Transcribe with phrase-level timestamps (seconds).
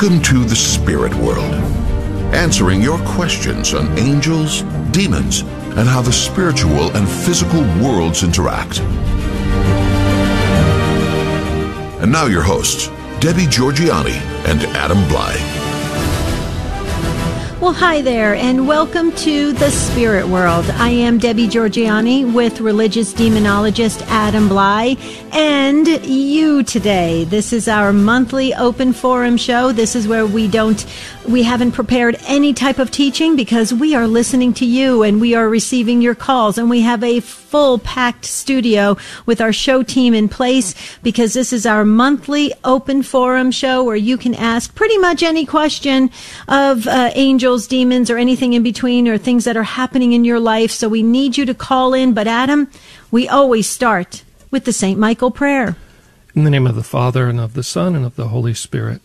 [0.00, 1.52] Welcome to the spirit world,
[2.32, 4.62] answering your questions on angels,
[4.92, 8.80] demons, and how the spiritual and physical worlds interact.
[12.00, 12.86] And now your hosts,
[13.20, 14.16] Debbie Georgianni
[14.46, 15.59] and Adam Blai.
[17.60, 20.64] Well, hi there, and welcome to the spirit world.
[20.70, 24.96] I am Debbie Georgianni with religious demonologist Adam Blai
[25.34, 27.24] and you today.
[27.24, 29.72] This is our monthly open forum show.
[29.72, 30.86] This is where we don't,
[31.28, 35.34] we haven't prepared any type of teaching because we are listening to you and we
[35.34, 37.20] are receiving your calls, and we have a
[37.50, 38.96] full packed studio
[39.26, 40.72] with our show team in place
[41.02, 45.44] because this is our monthly open forum show where you can ask pretty much any
[45.44, 46.10] question
[46.46, 50.38] of uh, angels demons, or anything in between, or things that are happening in your
[50.38, 50.70] life.
[50.70, 52.14] So we need you to call in.
[52.14, 52.70] But Adam,
[53.10, 54.98] we always start with the St.
[54.98, 55.76] Michael prayer.
[56.34, 59.02] In the name of the Father, and of the Son, and of the Holy Spirit.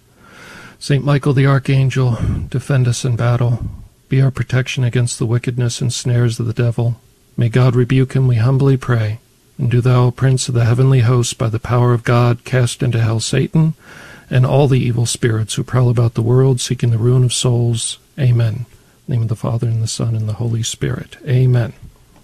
[0.78, 1.04] St.
[1.04, 2.18] Michael the Archangel,
[2.50, 3.66] defend us in battle.
[4.08, 6.98] Be our protection against the wickedness and snares of the devil.
[7.38, 9.20] May God rebuke him, we humbly pray.
[9.58, 13.02] And do thou, Prince of the heavenly host, by the power of God, cast into
[13.02, 13.74] hell Satan
[14.30, 18.00] and all the evil spirits who prowl about the world seeking the ruin of souls.
[18.20, 18.66] Amen.
[19.08, 21.18] name of the Father and the Son and the Holy Spirit.
[21.28, 21.74] Amen.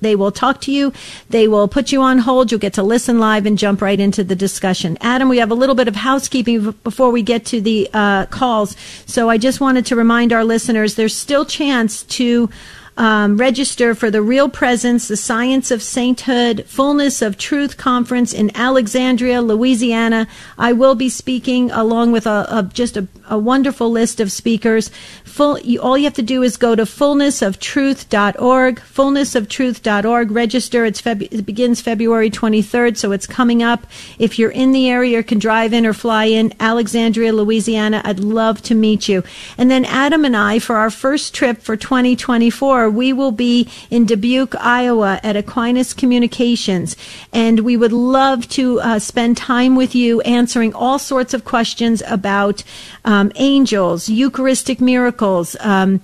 [0.00, 0.92] they will talk to you.
[1.28, 2.50] They will put you on hold.
[2.50, 4.96] You'll get to listen live and jump right into the discussion.
[5.00, 8.76] Adam, we have a little bit of housekeeping before we get to the uh, calls.
[9.06, 12.48] So I just wanted to remind our listeners there's still chance to
[12.96, 18.56] um, register for the Real Presence, the Science of Sainthood, Fullness of Truth Conference in
[18.56, 20.26] Alexandria, Louisiana.
[20.56, 24.90] I will be speaking along with a, a just a, a, wonderful list of speakers.
[25.24, 30.30] Full, you, all you have to do is go to fullnessoftruth.org, fullnessoftruth.org.
[30.30, 30.86] Register.
[30.86, 33.86] Feb, it begins February 23rd, so it's coming up.
[34.18, 38.62] If you're in the area can drive in or fly in, Alexandria, Louisiana, I'd love
[38.62, 39.22] to meet you.
[39.58, 44.06] And then Adam and I, for our first trip for 2024, we will be in
[44.06, 46.96] Dubuque, Iowa at Aquinas Communications.
[47.32, 52.02] And we would love to uh, spend time with you answering all sorts of questions
[52.06, 52.62] about
[53.04, 56.00] um, angels, Eucharistic miracles, um,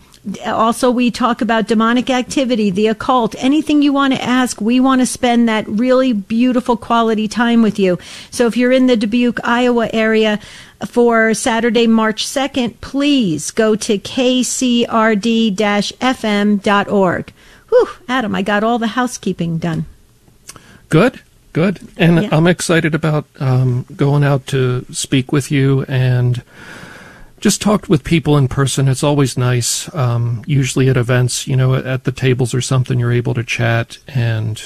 [0.46, 5.00] also we talk about demonic activity the occult anything you want to ask we want
[5.00, 7.98] to spend that really beautiful quality time with you
[8.30, 10.38] so if you're in the dubuque iowa area
[10.86, 17.32] for Saturday, March 2nd, please go to kcrd fm.org.
[17.68, 19.86] Whew, Adam, I got all the housekeeping done.
[20.88, 21.80] Good, good.
[21.96, 22.28] And yeah.
[22.32, 26.42] I'm excited about um, going out to speak with you and
[27.40, 28.88] just talk with people in person.
[28.88, 29.92] It's always nice.
[29.94, 33.98] Um, usually at events, you know, at the tables or something, you're able to chat.
[34.06, 34.62] And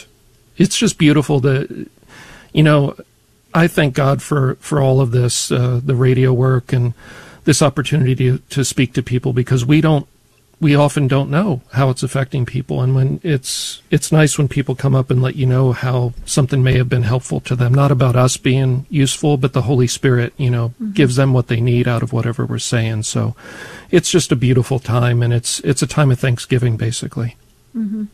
[0.56, 1.88] it's just beautiful to,
[2.52, 2.96] you know,
[3.56, 6.93] I thank God for, for all of this, uh, the radio work and
[7.44, 10.06] this opportunity to, to speak to people because we don't
[10.58, 14.75] we often don't know how it's affecting people and when it's it's nice when people
[14.75, 17.91] come up and let you know how something may have been helpful to them not
[17.91, 20.93] about us being useful but the holy spirit you know mm-hmm.
[20.93, 23.37] gives them what they need out of whatever we're saying so
[23.91, 27.37] it's just a beautiful time and it's it's a time of thanksgiving basically
[27.76, 28.05] mm-hmm.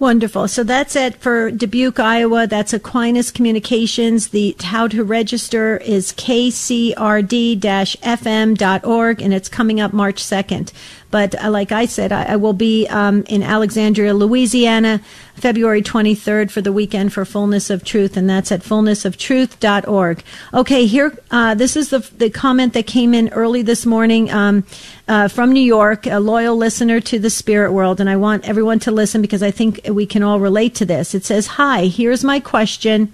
[0.00, 0.46] Wonderful.
[0.46, 2.46] So that's it for Dubuque, Iowa.
[2.46, 4.28] That's Aquinas Communications.
[4.28, 6.92] The how to register is kcrd-fm.org,
[9.22, 10.72] and it's coming up March 2nd.
[11.10, 15.00] But uh, like I said, I, I will be um, in Alexandria, Louisiana,
[15.34, 20.22] February 23rd for the weekend for Fullness of Truth, and that's at fullnessoftruth.org.
[20.52, 24.64] Okay, here, uh, this is the, the comment that came in early this morning um,
[25.06, 28.78] uh, from New York, a loyal listener to the spirit world, and I want everyone
[28.80, 31.14] to listen because I think we can all relate to this.
[31.14, 33.12] It says, Hi, here's my question.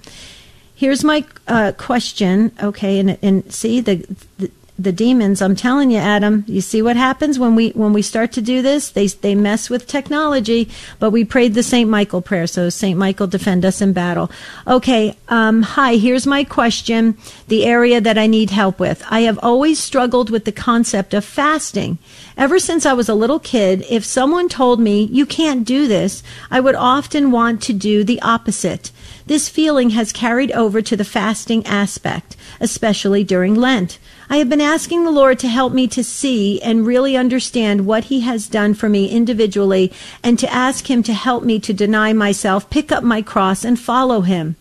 [0.75, 2.51] Here's my uh, question.
[2.61, 4.05] Okay, and, and see, the,
[4.39, 5.41] the the demons.
[5.41, 8.61] I'm telling you adam you see what happens when we when we start to do
[8.61, 8.91] this?
[8.91, 10.69] They they mess with technology
[10.99, 14.31] but we prayed the saint michael prayer so saint michael defend us in battle.
[14.67, 17.17] Okay um, hi here's my question
[17.47, 19.05] the area that i need help with.
[19.09, 21.99] I have always struggled with the concept of fasting.
[22.37, 26.25] Ever since i was a little kid if someone told me you can't do this
[26.51, 28.91] i would often want to do the opposite.
[29.27, 33.99] This feeling has carried over to the fasting aspect especially during lent
[34.29, 38.05] I have been asking the Lord to help me to see and really understand what
[38.05, 39.93] He has done for me individually
[40.23, 43.79] and to ask Him to help me to deny myself, pick up my cross, and
[43.79, 44.57] follow Him.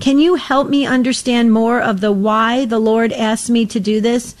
[0.00, 4.00] Can you help me understand more of the why the Lord asked me to do
[4.00, 4.34] this?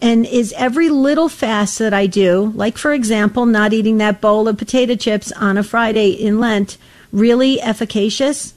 [0.00, 4.46] And is every little fast that I do, like for example, not eating that bowl
[4.46, 6.76] of potato chips on a Friday in Lent,
[7.10, 8.54] really efficacious?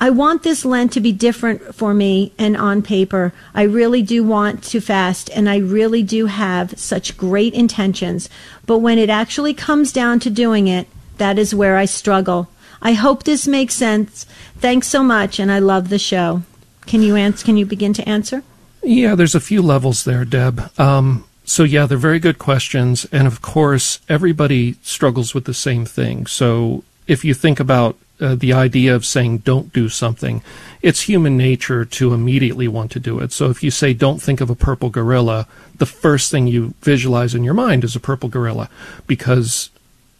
[0.00, 3.32] I want this Lent to be different for me and on paper.
[3.54, 8.28] I really do want to fast and I really do have such great intentions.
[8.66, 10.88] But when it actually comes down to doing it,
[11.18, 12.48] that is where I struggle.
[12.82, 14.24] I hope this makes sense.
[14.58, 16.42] Thanks so much and I love the show.
[16.86, 18.42] Can you answer, can you begin to answer?
[18.82, 20.78] Yeah, there's a few levels there, Deb.
[20.78, 25.86] Um, so yeah, they're very good questions and of course everybody struggles with the same
[25.86, 26.26] thing.
[26.26, 30.42] So if you think about uh, the idea of saying don't do something,
[30.82, 33.32] it's human nature to immediately want to do it.
[33.32, 35.46] So if you say don't think of a purple gorilla,
[35.76, 38.68] the first thing you visualize in your mind is a purple gorilla
[39.06, 39.70] because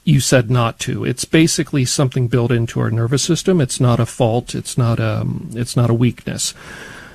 [0.04, 1.04] you said not to.
[1.04, 3.60] It's basically something built into our nervous system.
[3.60, 4.54] It's not a fault.
[4.54, 6.52] It's not a, um, it's not a weakness.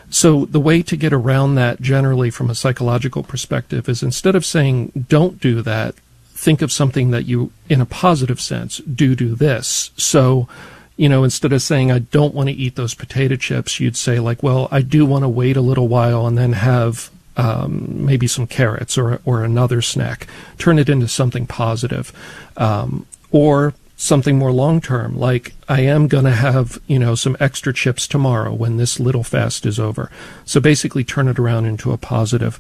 [0.10, 4.46] So the way to get around that generally from a psychological perspective is instead of
[4.46, 5.94] saying don't do that,
[6.40, 9.92] think of something that you, in a positive sense, do do this.
[9.98, 10.48] So,
[10.96, 14.20] you know, instead of saying, I don't want to eat those potato chips, you'd say,
[14.20, 18.26] like, well, I do want to wait a little while and then have um, maybe
[18.26, 20.28] some carrots or, or another snack.
[20.58, 22.14] Turn it into something positive.
[22.56, 27.36] Um, or something more long term, like I am going to have, you know, some
[27.42, 30.10] extra chips tomorrow when this little fast is over.
[30.46, 32.58] So basically turn it around into a positive.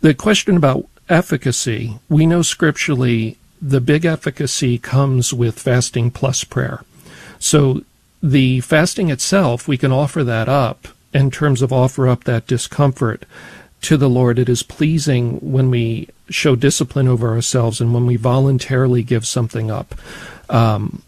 [0.00, 6.82] The question about efficacy, we know scripturally the big efficacy comes with fasting plus prayer.
[7.38, 7.82] So
[8.22, 13.24] the fasting itself, we can offer that up in terms of offer up that discomfort
[13.82, 14.38] to the Lord.
[14.38, 19.70] It is pleasing when we show discipline over ourselves and when we voluntarily give something
[19.70, 19.94] up.
[20.48, 21.02] Um,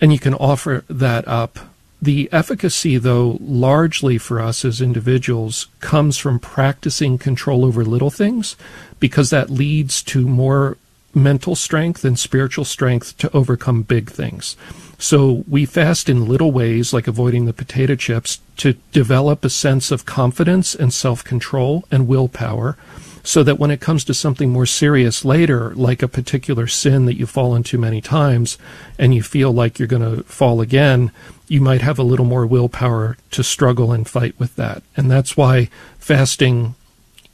[0.00, 1.58] and you can offer that up
[2.00, 8.56] the efficacy, though, largely for us as individuals, comes from practicing control over little things
[9.00, 10.76] because that leads to more
[11.14, 14.56] mental strength and spiritual strength to overcome big things.
[14.98, 19.90] So we fast in little ways, like avoiding the potato chips, to develop a sense
[19.90, 22.76] of confidence and self control and willpower
[23.22, 27.16] so that when it comes to something more serious later, like a particular sin that
[27.16, 28.58] you fall into many times
[28.98, 31.10] and you feel like you're going to fall again,
[31.48, 34.82] you might have a little more willpower to struggle and fight with that.
[34.96, 36.74] And that's why fasting,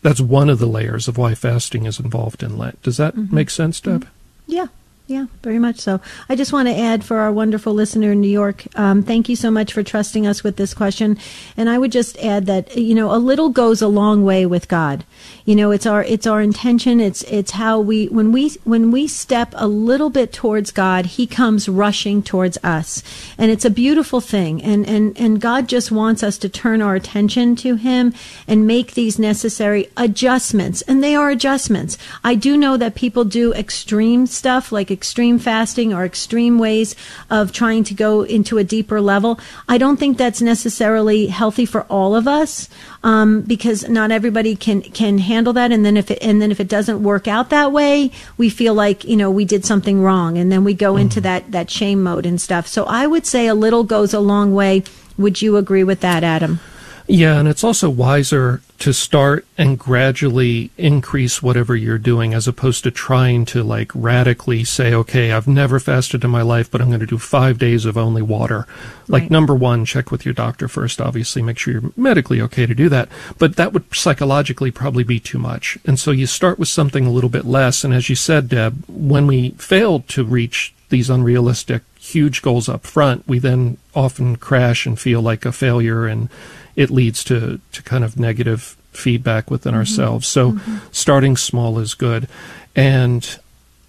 [0.02, 2.82] that's one of the layers of why fasting is involved in Lent.
[2.82, 3.34] Does that mm-hmm.
[3.34, 4.02] make sense, Deb?
[4.02, 4.10] Mm-hmm.
[4.46, 4.66] Yeah,
[5.06, 6.00] yeah, very much so.
[6.30, 9.36] I just want to add for our wonderful listener in New York, um, thank you
[9.36, 11.18] so much for trusting us with this question.
[11.58, 14.66] And I would just add that you know a little goes a long way with
[14.66, 15.04] God.
[15.46, 17.00] You know, it's our it's our intention.
[17.00, 21.26] It's it's how we when we when we step a little bit towards God, He
[21.26, 23.02] comes rushing towards us,
[23.36, 24.62] and it's a beautiful thing.
[24.62, 28.14] And and and God just wants us to turn our attention to Him
[28.48, 30.80] and make these necessary adjustments.
[30.82, 31.98] And they are adjustments.
[32.24, 36.96] I do know that people do extreme stuff like extreme fasting or extreme ways
[37.28, 39.38] of trying to go into a deeper level.
[39.68, 42.70] I don't think that's necessarily healthy for all of us
[43.04, 45.70] um, because not everybody can can handle that.
[45.70, 48.74] And then if it, and then if it doesn't work out that way, we feel
[48.74, 51.02] like you know we did something wrong, and then we go mm-hmm.
[51.02, 52.66] into that that shame mode and stuff.
[52.66, 54.82] So I would say a little goes a long way.
[55.16, 56.58] Would you agree with that, Adam?
[57.06, 62.82] Yeah, and it's also wiser to start and gradually increase whatever you're doing as opposed
[62.84, 66.88] to trying to like radically say, okay, I've never fasted in my life, but I'm
[66.88, 68.66] going to do five days of only water.
[69.06, 69.30] Like, right.
[69.30, 72.88] number one, check with your doctor first, obviously, make sure you're medically okay to do
[72.88, 73.10] that.
[73.38, 75.76] But that would psychologically probably be too much.
[75.84, 77.84] And so you start with something a little bit less.
[77.84, 82.84] And as you said, Deb, when we failed to reach these unrealistic, huge goals up
[82.84, 86.28] front, we then often crash and feel like a failure and
[86.76, 89.80] it leads to, to kind of negative feedback within mm-hmm.
[89.80, 90.26] ourselves.
[90.26, 90.76] So mm-hmm.
[90.92, 92.28] starting small is good.
[92.74, 93.38] And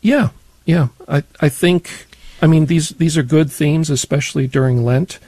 [0.02, 0.30] yeah,
[0.66, 2.08] yeah, I, I think,
[2.42, 5.20] I mean, these, these are good themes, especially during Lent.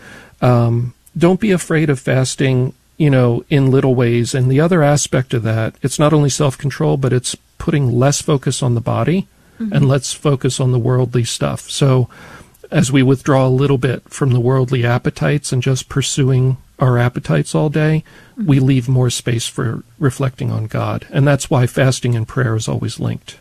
[0.42, 4.36] Um, don't be afraid of fasting, you know, in little ways.
[4.36, 8.22] And the other aspect of that, it's not only self control, but it's putting less
[8.22, 9.28] focus on the body
[9.60, 9.74] mm-hmm.
[9.74, 11.70] and let's focus on the worldly stuff.
[11.70, 12.10] So
[12.72, 17.56] as we withdraw a little bit from the worldly appetites and just pursuing our appetites
[17.56, 18.04] all day,
[18.38, 21.08] we leave more space for reflecting on God.
[21.10, 23.40] And that's why fasting and prayer is always linked.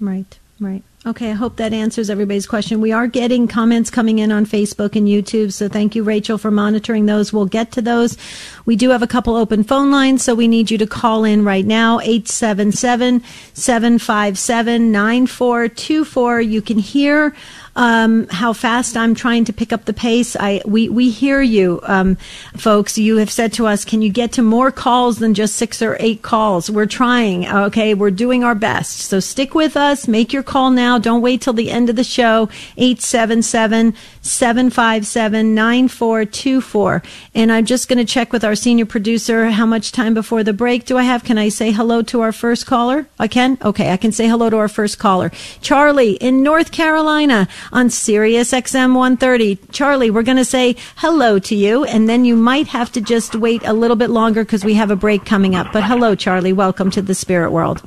[0.00, 0.82] Right, right.
[1.06, 2.82] Okay, I hope that answers everybody's question.
[2.82, 6.50] We are getting comments coming in on Facebook and YouTube, so thank you, Rachel, for
[6.50, 7.32] monitoring those.
[7.32, 8.18] We'll get to those.
[8.66, 11.42] We do have a couple open phone lines, so we need you to call in
[11.42, 13.22] right now, 877
[13.54, 16.40] 757 9424.
[16.42, 17.34] You can hear
[17.76, 20.36] um, how fast I'm trying to pick up the pace.
[20.38, 22.16] I we we hear you, um,
[22.56, 22.98] folks.
[22.98, 25.96] You have said to us, can you get to more calls than just six or
[26.00, 26.70] eight calls?
[26.70, 27.48] We're trying.
[27.48, 29.00] Okay, we're doing our best.
[29.00, 30.08] So stick with us.
[30.08, 30.98] Make your call now.
[30.98, 32.48] Don't wait till the end of the show.
[32.76, 37.02] 877 757 9424.
[37.34, 40.52] And I'm just going to check with our senior producer how much time before the
[40.52, 41.24] break do I have?
[41.24, 43.06] Can I say hello to our first caller?
[43.18, 43.58] I can?
[43.62, 45.30] Okay, I can say hello to our first caller.
[45.60, 49.56] Charlie in North Carolina on Sirius XM 130.
[49.70, 53.34] Charlie, we're going to say hello to you, and then you might have to just
[53.34, 55.72] wait a little bit longer because we have a break coming up.
[55.72, 56.52] But hello, Charlie.
[56.52, 57.86] Welcome to the spirit world.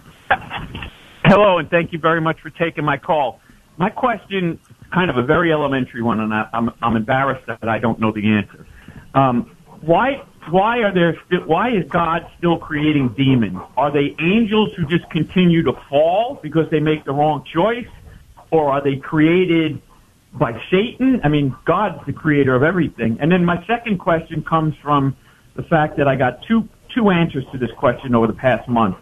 [1.25, 3.39] Hello, and thank you very much for taking my call.
[3.77, 7.47] My question, is kind of a very elementary one, and I, am I'm, I'm embarrassed
[7.47, 8.65] that I don't know the answer.
[9.13, 13.59] Um, why why are there why is God still creating demons?
[13.77, 17.87] Are they angels who just continue to fall because they make the wrong choice?
[18.53, 19.81] Or are they created
[20.33, 21.19] by Satan?
[21.23, 23.17] I mean, God's the creator of everything.
[23.19, 25.17] And then my second question comes from
[25.55, 28.95] the fact that I got two two answers to this question over the past month.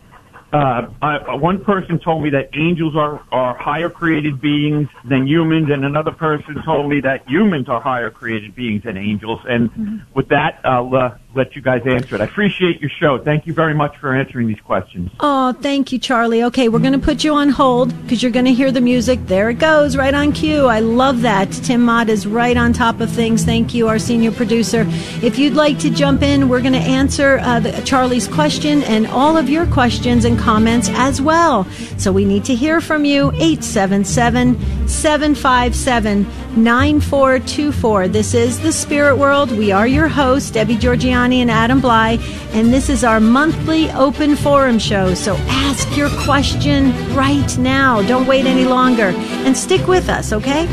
[0.53, 5.69] Uh, I, one person told me that angels are, are higher created beings than humans,
[5.71, 9.39] and another person told me that humans are higher created beings than angels.
[9.47, 9.97] And mm-hmm.
[10.13, 12.21] with that, I'll uh, let you guys answer it.
[12.21, 13.17] I appreciate your show.
[13.17, 15.09] Thank you very much for answering these questions.
[15.19, 16.43] Oh, thank you, Charlie.
[16.43, 19.19] Okay, we're going to put you on hold because you're going to hear the music.
[19.27, 20.65] There it goes, right on cue.
[20.65, 21.51] I love that.
[21.51, 23.45] Tim Mott is right on top of things.
[23.45, 24.85] Thank you, our senior producer.
[25.21, 29.07] If you'd like to jump in, we're going to answer uh, the, Charlie's question and
[29.07, 31.65] all of your questions and comments as well.
[31.97, 33.31] So we need to hear from you.
[33.33, 36.23] 877 757
[36.55, 38.07] 9424.
[38.09, 39.51] This is The Spirit World.
[39.51, 42.19] We are your hosts, Debbie Georgianni and Adam Blai,
[42.53, 45.13] and this is our monthly open forum show.
[45.13, 48.01] So ask your question right now.
[48.01, 49.13] Don't wait any longer
[49.45, 50.67] and stick with us, okay?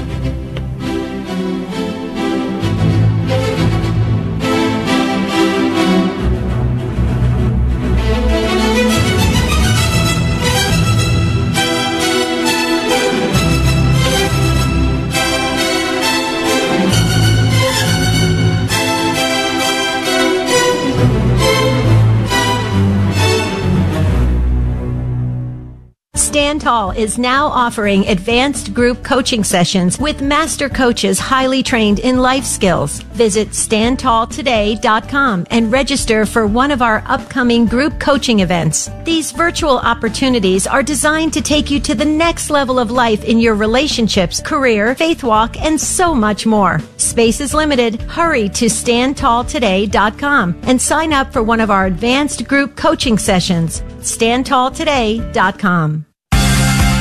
[26.58, 32.18] Stand Tall is now offering advanced group coaching sessions with master coaches highly trained in
[32.18, 32.98] life skills.
[33.14, 38.90] Visit standtalltoday.com and register for one of our upcoming group coaching events.
[39.04, 43.38] These virtual opportunities are designed to take you to the next level of life in
[43.38, 46.80] your relationships, career, faith walk, and so much more.
[46.96, 48.02] Space is limited.
[48.02, 53.82] Hurry to standtalltoday.com and sign up for one of our advanced group coaching sessions.
[54.00, 56.07] standtalltoday.com.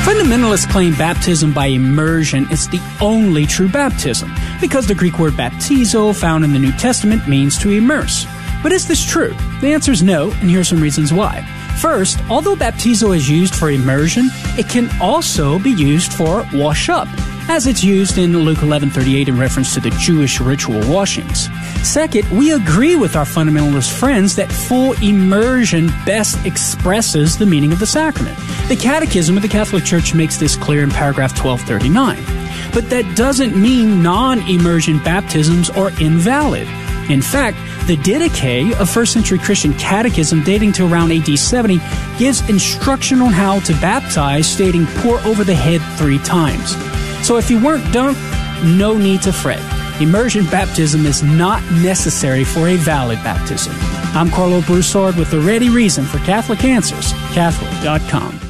[0.04, 6.14] Fundamentalists claim baptism by immersion is the only true baptism, because the Greek word baptizo,
[6.14, 8.26] found in the New Testament, means to immerse.
[8.62, 9.34] But is this true?
[9.60, 11.42] The answer is no, and here are some reasons why.
[11.80, 17.08] First, although baptizo is used for immersion, it can also be used for wash up,
[17.48, 21.48] as it's used in Luke 11:38 in reference to the Jewish ritual washings.
[21.82, 27.78] Second, we agree with our fundamentalist friends that full immersion best expresses the meaning of
[27.78, 28.38] the sacrament.
[28.68, 32.18] The Catechism of the Catholic Church makes this clear in paragraph 1239.
[32.72, 36.68] But that doesn't mean non-immersion baptisms are invalid.
[37.08, 41.80] In fact, the Didache, a first century Christian catechism dating to around AD 70,
[42.18, 46.76] gives instruction on how to baptize, stating pour over the head three times.
[47.28, 48.16] So if you weren't dunked,
[48.78, 49.60] no need to fret.
[50.00, 53.74] Immersion baptism is not necessary for a valid baptism.
[54.14, 58.47] I'm Karlo Broussard with the ready reason for Catholic Answers, Catholic.com.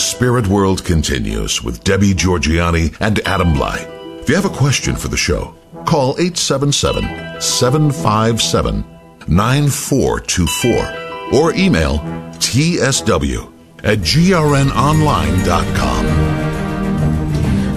[0.00, 3.78] Spirit World continues with Debbie Georgianni and Adam Blai.
[4.20, 5.54] If you have a question for the show,
[5.86, 8.84] call 877 757
[9.28, 11.98] 9424 or email
[12.38, 13.52] tsw
[13.84, 16.29] at grnonline.com.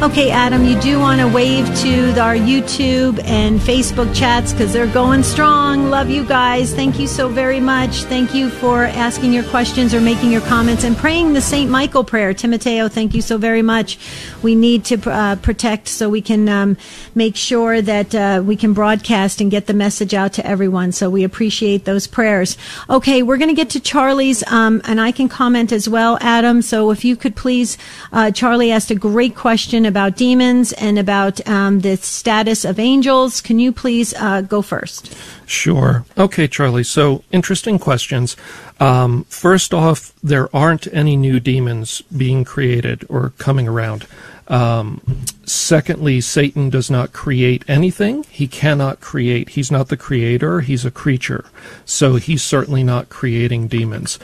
[0.04, 4.86] Okay, Adam, you do want to wave to our YouTube and Facebook chats because they're
[4.86, 5.90] going strong.
[5.90, 6.74] Love you guys.
[6.74, 8.04] Thank you so very much.
[8.04, 11.72] Thank you for asking your questions or making your comments and praying the St.
[11.72, 12.34] Michael prayer.
[12.34, 13.98] Timoteo, thank you so very much.
[14.42, 16.76] We need to uh, protect so we can um,
[17.16, 20.92] make sure that uh, we can broadcast and get the message out to everyone.
[20.92, 22.58] So we appreciate those prayers.
[22.90, 26.62] Okay, we're going to get to Charlie's, um, and I can comment as well, Adam.
[26.62, 27.78] So if you could please,
[28.12, 33.42] uh, Charlie asked a great question about demons and about um, the status of angels.
[33.42, 35.16] Can you please uh, go first?
[35.46, 36.04] Sure.
[36.18, 36.84] Okay, Charlie.
[36.84, 38.36] So, interesting questions.
[38.80, 44.08] Um, first off, there aren't any new demons being created or coming around.
[44.48, 45.00] Um,
[45.46, 48.24] secondly, Satan does not create anything.
[48.24, 49.50] He cannot create.
[49.50, 50.62] He's not the creator.
[50.62, 51.46] He's a creature.
[51.86, 54.18] So he's certainly not creating demons.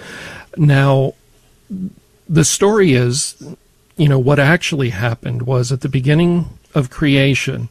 [0.58, 1.14] Now,
[2.28, 3.36] the story is
[4.00, 7.68] you know, what actually happened was at the beginning of creation,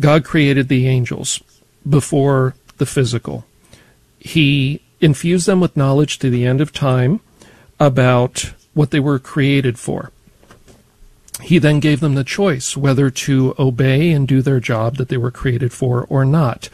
[0.00, 1.42] God created the angels
[1.88, 3.44] before the physical.
[4.18, 7.20] He infused them with knowledge to the end of time
[7.78, 10.10] about what they were created for.
[11.42, 15.18] He then gave them the choice whether to obey and do their job that they
[15.18, 16.70] were created for or not.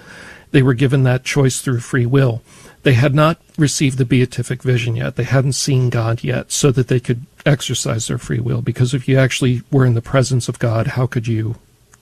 [0.52, 2.40] They were given that choice through free will.
[2.84, 5.16] They had not received the beatific vision yet.
[5.16, 8.62] They hadn't seen God yet, so that they could exercise their free will.
[8.62, 11.56] Because if you actually were in the presence of God, how could you,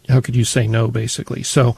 [0.09, 0.89] how could you say no?
[0.89, 1.77] Basically, so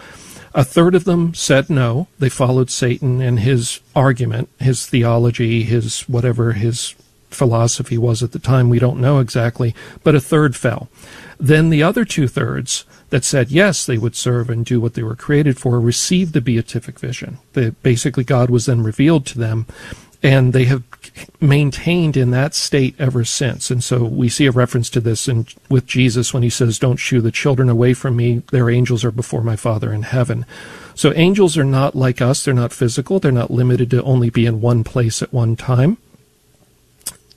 [0.54, 2.08] a third of them said no.
[2.18, 6.94] They followed Satan and his argument, his theology, his whatever his
[7.30, 8.68] philosophy was at the time.
[8.68, 10.88] We don't know exactly, but a third fell.
[11.38, 15.02] Then the other two thirds that said yes, they would serve and do what they
[15.02, 17.38] were created for received the beatific vision.
[17.52, 19.66] That basically God was then revealed to them,
[20.22, 20.82] and they have
[21.40, 23.70] maintained in that state ever since.
[23.70, 26.96] And so we see a reference to this in, with Jesus when he says, Don't
[26.96, 28.38] shoo the children away from me.
[28.50, 30.46] Their angels are before my Father in heaven.
[30.94, 32.44] So angels are not like us.
[32.44, 33.18] They're not physical.
[33.18, 35.98] They're not limited to only be in one place at one time.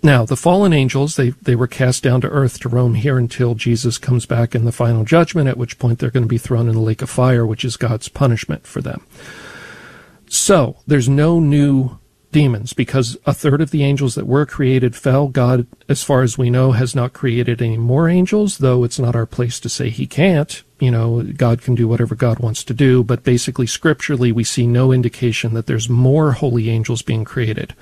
[0.05, 3.55] Now, the fallen angels, they, they were cast down to earth to roam here until
[3.55, 6.67] Jesus comes back in the final judgment, at which point they're going to be thrown
[6.67, 9.07] in the lake of fire, which is God's punishment for them.
[10.27, 11.99] So, there's no new
[12.33, 15.29] demons because a third of the angels that were created fell.
[15.29, 19.15] God, as far as we know, has not created any more angels, though it's not
[19.15, 20.61] our place to say he can't.
[20.81, 24.67] You know, God can do whatever God wants to do, but basically, scripturally, we see
[24.67, 27.73] no indication that there's more holy angels being created.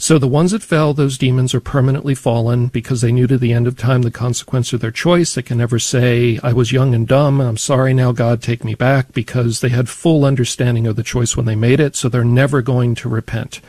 [0.00, 3.52] So the ones that fell, those demons are permanently fallen because they knew to the
[3.52, 5.34] end of time the consequence of their choice.
[5.34, 8.64] They can never say, I was young and dumb, and I'm sorry now, God, take
[8.64, 12.08] me back, because they had full understanding of the choice when they made it, so
[12.08, 13.60] they're never going to repent.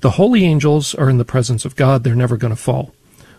[0.00, 2.94] The holy angels are in the presence of God, they're never going to fall.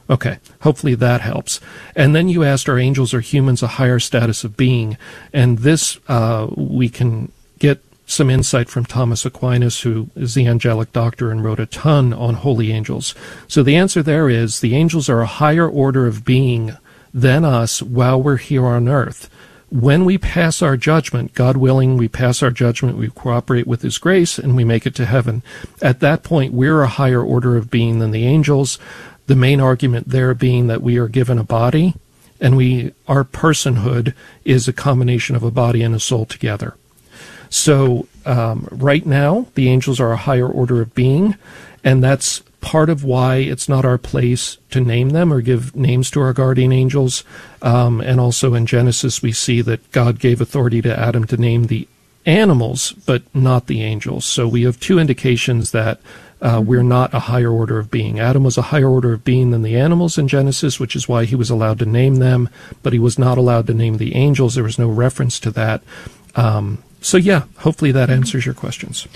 [0.09, 1.59] Okay, hopefully that helps.
[1.95, 4.97] And then you asked, are angels or humans a higher status of being?
[5.31, 10.91] And this uh, we can get some insight from Thomas Aquinas, who is the angelic
[10.91, 13.13] doctor and wrote a ton on holy angels.
[13.48, 16.76] So the answer there is the angels are a higher order of being
[17.13, 19.30] than us while we're here on earth.
[19.69, 24.00] When we pass our judgment, God willing, we pass our judgment, we cooperate with His
[24.00, 25.43] grace, and we make it to heaven.
[25.80, 28.80] At that point, we're a higher order of being than the angels.
[29.28, 31.93] The main argument there being that we are given a body,
[32.41, 36.76] and we our personhood is a combination of a body and a soul together.
[37.49, 41.35] So um, right now, the angels are a higher order of being,
[41.83, 46.12] and that's part of why it's not our place to name them or give names
[46.12, 47.23] to our guardian angels.
[47.62, 51.67] Um, and also in Genesis, we see that God gave authority to Adam to name
[51.67, 51.88] the
[52.25, 54.25] animals, but not the angels.
[54.25, 55.99] So we have two indications that
[56.41, 58.19] uh, we're not a higher order of being.
[58.19, 61.25] Adam was a higher order of being than the animals in Genesis, which is why
[61.25, 62.49] he was allowed to name them,
[62.83, 64.55] but he was not allowed to name the angels.
[64.55, 65.81] There was no reference to that.
[66.35, 69.07] Um, so, yeah, hopefully that answers your questions.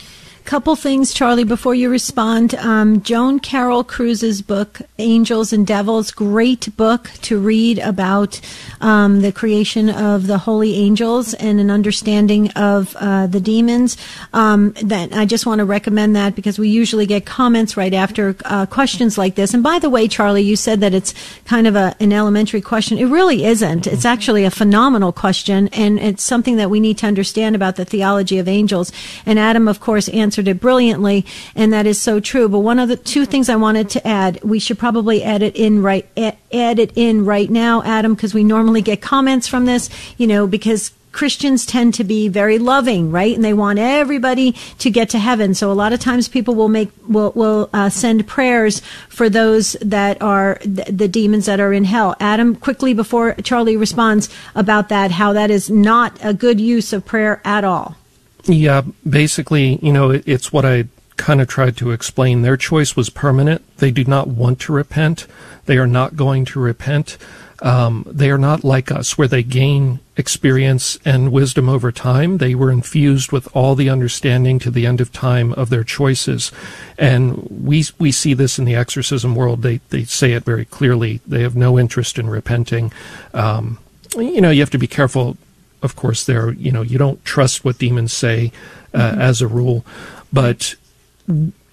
[0.46, 2.54] Couple things, Charlie, before you respond.
[2.56, 8.42] Um, Joan Carroll Cruz's book, Angels and Devils, great book to read about
[8.82, 13.96] um, the creation of the holy angels and an understanding of uh, the demons.
[14.34, 18.36] Um, that I just want to recommend that because we usually get comments right after
[18.44, 19.54] uh, questions like this.
[19.54, 21.14] And by the way, Charlie, you said that it's
[21.46, 22.98] kind of a, an elementary question.
[22.98, 23.88] It really isn't.
[23.88, 27.86] It's actually a phenomenal question, and it's something that we need to understand about the
[27.86, 28.92] theology of angels.
[29.26, 31.24] And Adam, of course, answered answered it brilliantly,
[31.56, 32.50] and that is so true.
[32.50, 35.56] But one of the two things I wanted to add, we should probably add it
[35.56, 39.92] in right add it in right now, Adam, because we normally get comments from this,
[40.18, 43.36] you know, because Christians tend to be very loving, right?
[43.36, 45.54] And they want everybody to get to heaven.
[45.54, 49.74] So a lot of times people will make will will uh, send prayers for those
[49.82, 52.16] that are th- the demons that are in hell.
[52.20, 57.06] Adam, quickly before Charlie responds about that, how that is not a good use of
[57.06, 57.98] prayer at all.
[58.46, 62.42] Yeah, basically, you know, it, it's what I kind of tried to explain.
[62.42, 63.62] Their choice was permanent.
[63.78, 65.28] They do not want to repent.
[65.66, 67.18] They are not going to repent.
[67.62, 72.40] Um, they are not like us, where they gain experience and wisdom over time.
[72.40, 76.52] They were infused with all the understanding to the end of time of their choices,
[76.98, 79.62] and we we see this in the exorcism world.
[79.62, 81.22] They they say it very clearly.
[81.26, 82.92] They have no interest in repenting.
[83.34, 83.80] Um,
[84.18, 85.38] you know, you have to be careful
[85.84, 88.52] of course, there, you know, you don't trust what demons say
[88.94, 89.22] uh, mm-hmm.
[89.22, 89.86] as a rule,
[90.32, 90.76] but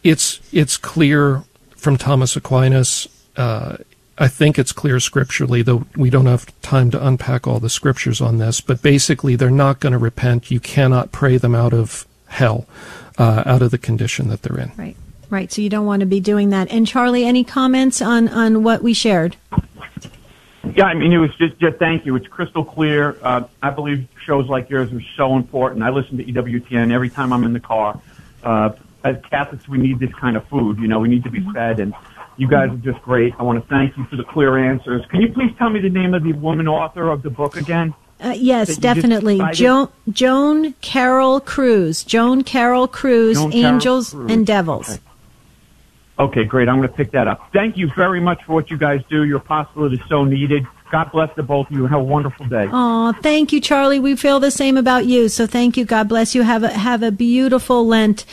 [0.02, 1.44] it's it's clear
[1.76, 3.08] from Thomas Aquinas.
[3.36, 3.78] Uh,
[4.18, 8.20] I think it's clear scripturally, though we don't have time to unpack all the scriptures
[8.20, 8.60] on this.
[8.60, 10.50] But basically, they're not going to repent.
[10.50, 12.66] You cannot pray them out of hell,
[13.16, 14.72] uh, out of the condition that they're in.
[14.76, 14.96] Right,
[15.30, 15.50] right.
[15.50, 16.70] So you don't want to be doing that.
[16.70, 19.36] And Charlie, any comments on on what we shared?
[20.64, 22.16] Yeah, I mean, it was just, just thank you.
[22.16, 23.16] It's crystal clear.
[23.22, 25.82] Uh, I believe shows like yours are so important.
[25.82, 28.00] I listen to EWTN every time I'm in the car.
[28.42, 28.70] Uh,
[29.02, 30.78] as Catholics, we need this kind of food.
[30.78, 31.94] You know, we need to be fed, and
[32.36, 33.34] you guys are just great.
[33.38, 35.04] I want to thank you for the clear answers.
[35.06, 37.94] Can you please tell me the name of the woman author of the book again?
[38.22, 39.40] Uh, yes, definitely.
[39.52, 42.04] Joan, Joan Carroll Cruz.
[42.04, 44.36] Joan Carroll Cruz, Joan Angels Carroll Cruz.
[44.36, 44.90] and Devils.
[44.90, 45.00] Okay.
[46.20, 46.68] Okay, great.
[46.68, 47.48] I'm going to pick that up.
[47.50, 49.24] Thank you very much for what you guys do.
[49.24, 50.66] Your apostolate is so needed.
[50.90, 51.86] God bless the both of you.
[51.86, 52.68] Have a wonderful day.
[52.72, 54.00] Oh, thank you, Charlie.
[54.00, 55.28] We feel the same about you.
[55.28, 55.84] So thank you.
[55.84, 56.42] God bless you.
[56.42, 58.24] Have a have a beautiful Lent.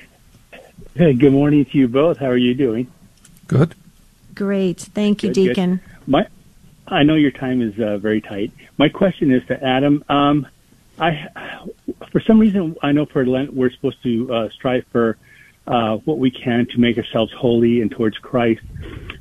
[0.94, 2.18] Hey, good morning to you both.
[2.18, 2.86] How are you doing?
[3.50, 3.74] Good.
[4.32, 4.78] Great.
[4.78, 5.76] Thank you, good, Deacon.
[5.76, 6.08] Good.
[6.08, 6.28] My,
[6.86, 8.52] I know your time is uh, very tight.
[8.78, 10.04] My question is to Adam.
[10.08, 10.46] Um,
[11.00, 11.28] I,
[12.12, 15.18] for some reason, I know for Lent we're supposed to uh, strive for
[15.66, 18.60] uh, what we can to make ourselves holy and towards Christ.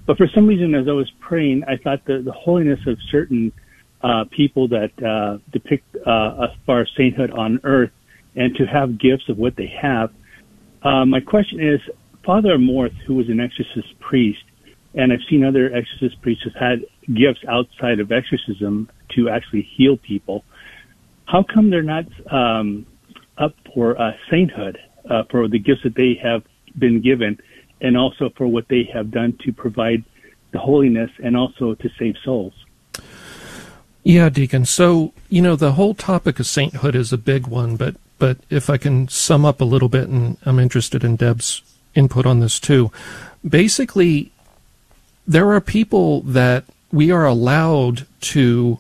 [0.06, 3.52] But for some reason, as I was praying, I thought the, the holiness of certain
[4.04, 7.92] uh, people that uh, depict uh, as far as sainthood on earth
[8.36, 10.12] and to have gifts of what they have.
[10.84, 11.82] Uh, my question is,
[12.24, 14.44] Father Amorth, who was an exorcist priest,
[14.94, 19.98] and I've seen other exorcist priests who've had gifts outside of exorcism to actually heal
[19.98, 20.44] people.
[21.26, 22.86] How come they're not um,
[23.38, 24.80] up for uh, sainthood
[25.10, 26.44] uh, for the gifts that they have
[26.78, 27.40] been given,
[27.82, 30.04] and also for what they have done to provide
[30.52, 32.54] the holiness and also to save souls?
[34.04, 34.66] Yeah, Deacon.
[34.66, 38.70] So you know the whole topic of sainthood is a big one, but but if
[38.70, 41.62] I can sum up a little bit, and I'm interested in Deb's
[41.96, 42.92] input on this too.
[43.48, 44.32] Basically,
[45.28, 48.80] there are people that we are allowed to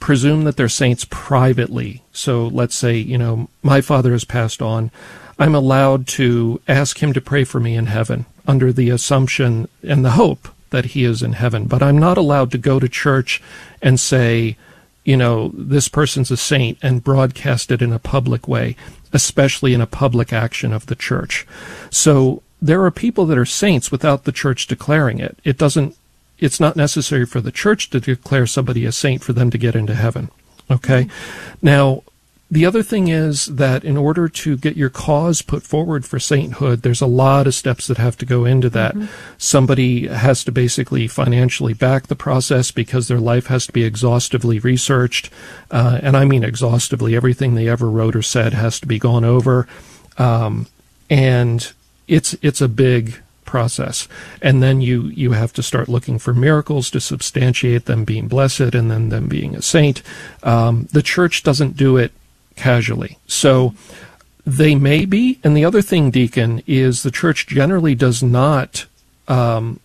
[0.00, 2.02] presume that they're saints privately.
[2.12, 4.90] So let's say, you know, my father has passed on.
[5.38, 10.04] I'm allowed to ask him to pray for me in heaven under the assumption and
[10.04, 11.66] the hope that he is in heaven.
[11.66, 13.42] But I'm not allowed to go to church
[13.80, 14.56] and say,
[15.04, 18.76] you know, this person's a saint and broadcast it in a public way,
[19.12, 21.46] especially in a public action of the church.
[21.90, 25.38] So there are people that are saints without the church declaring it.
[25.44, 25.96] It doesn't
[26.38, 29.74] it's not necessary for the church to declare somebody a saint for them to get
[29.74, 30.30] into heaven.
[30.70, 31.04] Okay?
[31.04, 31.66] Mm-hmm.
[31.66, 32.04] Now,
[32.50, 36.80] the other thing is that in order to get your cause put forward for sainthood,
[36.80, 38.94] there's a lot of steps that have to go into that.
[38.94, 39.06] Mm-hmm.
[39.36, 44.58] Somebody has to basically financially back the process because their life has to be exhaustively
[44.60, 45.28] researched.
[45.70, 47.14] Uh, and I mean exhaustively.
[47.14, 49.68] Everything they ever wrote or said has to be gone over.
[50.16, 50.68] Um,
[51.10, 51.70] and
[52.06, 54.08] it's, it's a big process.
[54.40, 58.74] And then you, you have to start looking for miracles to substantiate them being blessed
[58.74, 60.02] and then them being a saint.
[60.42, 62.12] Um, the church doesn't do it
[62.58, 63.18] casually.
[63.26, 63.74] So
[64.44, 65.38] they may be.
[65.44, 68.86] And the other thing, Deacon, is the church generally does not
[69.28, 69.80] um,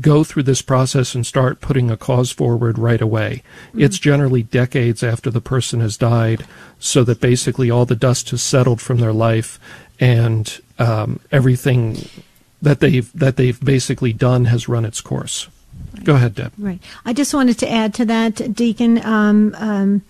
[0.00, 3.42] go through this process and start putting a cause forward right away.
[3.68, 3.82] Mm-hmm.
[3.82, 6.46] It's generally decades after the person has died,
[6.78, 9.58] so that basically all the dust has settled from their life
[9.98, 11.96] and um, everything
[12.62, 15.48] that they've that they've basically done has run its course.
[15.94, 16.04] Right.
[16.04, 16.52] Go ahead, Deb.
[16.58, 16.80] Right.
[17.04, 19.04] I just wanted to add to that, Deacon.
[19.04, 20.02] Um, um,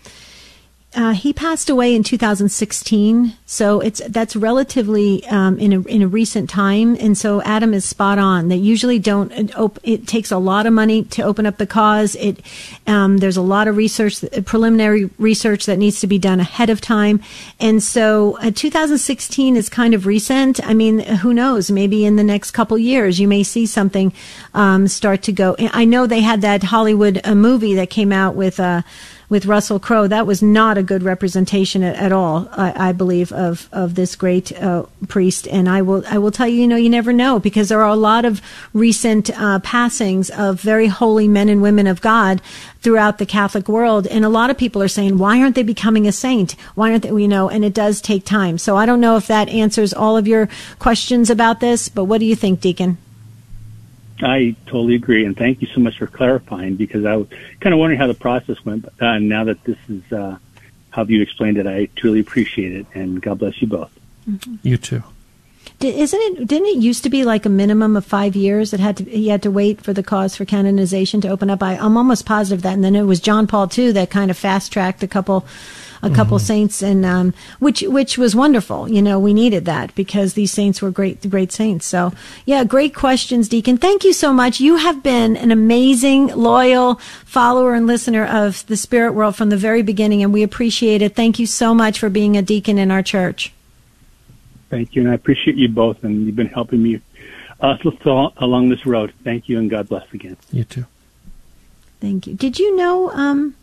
[0.97, 6.09] uh, he passed away in 2016, so it's that's relatively um, in a in a
[6.09, 8.49] recent time, and so Adam is spot on.
[8.49, 9.55] They usually don't.
[9.57, 12.15] Op- it takes a lot of money to open up the cause.
[12.15, 12.41] It
[12.87, 16.81] um, there's a lot of research, preliminary research that needs to be done ahead of
[16.81, 17.21] time,
[17.61, 20.67] and so uh, 2016 is kind of recent.
[20.67, 21.71] I mean, who knows?
[21.71, 24.15] Maybe in the next couple years, you may see something
[24.55, 25.57] um, start to go.
[25.59, 28.59] I know they had that Hollywood uh, movie that came out with.
[28.59, 28.81] Uh,
[29.29, 33.33] with Russell Crowe, that was not a good representation at, at all, I, I, believe,
[33.33, 35.49] of of this great uh, priest.
[35.49, 37.89] And I will I will tell you, you know, you never know because there are
[37.89, 38.41] a lot of
[38.73, 42.41] recent uh, passings of very holy men and women of God
[42.81, 46.07] throughout the Catholic world, and a lot of people are saying, why aren't they becoming
[46.07, 46.53] a saint?
[46.75, 47.09] Why aren't they?
[47.09, 48.59] You know, and it does take time.
[48.59, 52.19] So I don't know if that answers all of your questions about this, but what
[52.19, 52.99] do you think, Deacon?
[54.23, 57.29] I totally agree, and thank you so much for clarifying because I was
[57.61, 58.83] kind of wondering how the process went.
[58.83, 60.39] But uh, now that this is uh,
[60.91, 63.91] how you explained it, I truly appreciate it, and God bless you both.
[64.29, 64.57] Mm-hmm.
[64.63, 65.03] You too.
[65.81, 66.49] Isn't it?
[66.49, 69.29] Didn't it used to be like a minimum of five years that had to he
[69.29, 71.63] had to wait for the cause for canonization to open up?
[71.63, 74.39] I, I'm almost positive that, and then it was John Paul II that kind of
[74.39, 75.45] fast tracked a couple
[76.07, 76.47] a couple mm-hmm.
[76.47, 78.89] saints, and um, which which was wonderful.
[78.89, 81.87] You know, we needed that because these saints were great great saints.
[81.87, 82.13] So
[82.45, 83.77] yeah, great questions, Deacon.
[83.77, 84.61] Thank you so much.
[84.61, 89.57] You have been an amazing, loyal follower and listener of the Spirit World from the
[89.57, 91.15] very beginning, and we appreciate it.
[91.15, 93.53] Thank you so much for being a deacon in our church.
[94.71, 97.01] Thank you, and I appreciate you both, and you've been helping me
[97.61, 97.77] uh,
[98.39, 99.13] along this road.
[99.25, 100.37] Thank you, and God bless again.
[100.53, 100.87] You too.
[102.01, 102.35] Thank you.
[102.35, 103.55] Did you know um,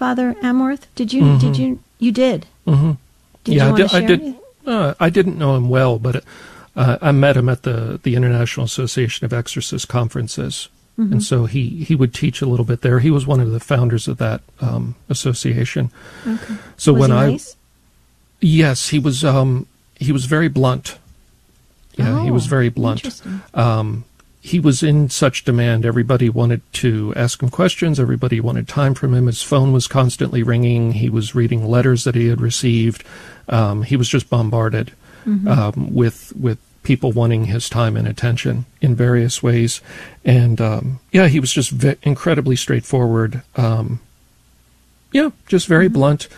[0.00, 0.86] Father Amorth?
[0.94, 1.22] Did you?
[1.22, 1.38] Mm-hmm.
[1.38, 1.78] Did you?
[1.98, 2.46] You did.
[2.66, 2.92] Mm-hmm.
[3.44, 3.94] Did yeah, you I did.
[3.94, 6.24] I, did uh, I didn't know him well, but
[6.74, 11.12] uh, I met him at the the International Association of Exorcists conferences, mm-hmm.
[11.12, 13.00] and so he he would teach a little bit there.
[13.00, 15.90] He was one of the founders of that um, association.
[16.26, 16.54] Okay.
[16.78, 17.56] So was when I nice?
[18.40, 20.96] yes, he was um, he was very blunt.
[21.96, 23.20] Yeah, oh, he was very blunt.
[23.52, 24.06] Um,
[24.40, 25.84] he was in such demand.
[25.84, 28.00] Everybody wanted to ask him questions.
[28.00, 29.26] Everybody wanted time from him.
[29.26, 30.92] His phone was constantly ringing.
[30.92, 33.04] He was reading letters that he had received.
[33.48, 34.92] Um, he was just bombarded
[35.26, 35.46] mm-hmm.
[35.46, 39.82] um, with with people wanting his time and attention in various ways.
[40.24, 43.42] And um, yeah, he was just v- incredibly straightforward.
[43.56, 44.00] Um,
[45.12, 45.94] yeah, just very mm-hmm.
[45.94, 46.28] blunt,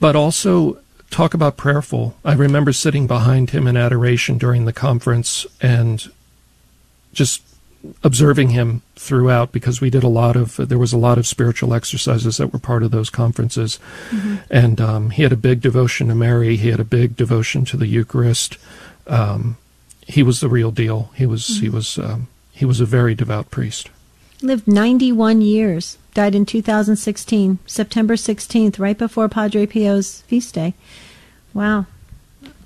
[0.00, 0.78] but also
[1.10, 2.16] talk about prayerful.
[2.24, 6.10] I remember sitting behind him in adoration during the conference and
[7.12, 7.42] just
[8.02, 11.74] observing him throughout because we did a lot of there was a lot of spiritual
[11.74, 13.78] exercises that were part of those conferences.
[14.10, 14.36] Mm-hmm.
[14.50, 16.56] and um, he had a big devotion to mary.
[16.56, 18.58] He had a big devotion to the eucharist.
[19.06, 19.56] Um,
[20.06, 21.10] he was the real deal.
[21.14, 21.62] He was mm-hmm.
[21.62, 23.90] he was um, he was a very devout priest.
[24.40, 25.98] Lived 91 years.
[26.14, 30.74] Died in 2016 september 16th right before padre pio's feast day.
[31.54, 31.86] Wow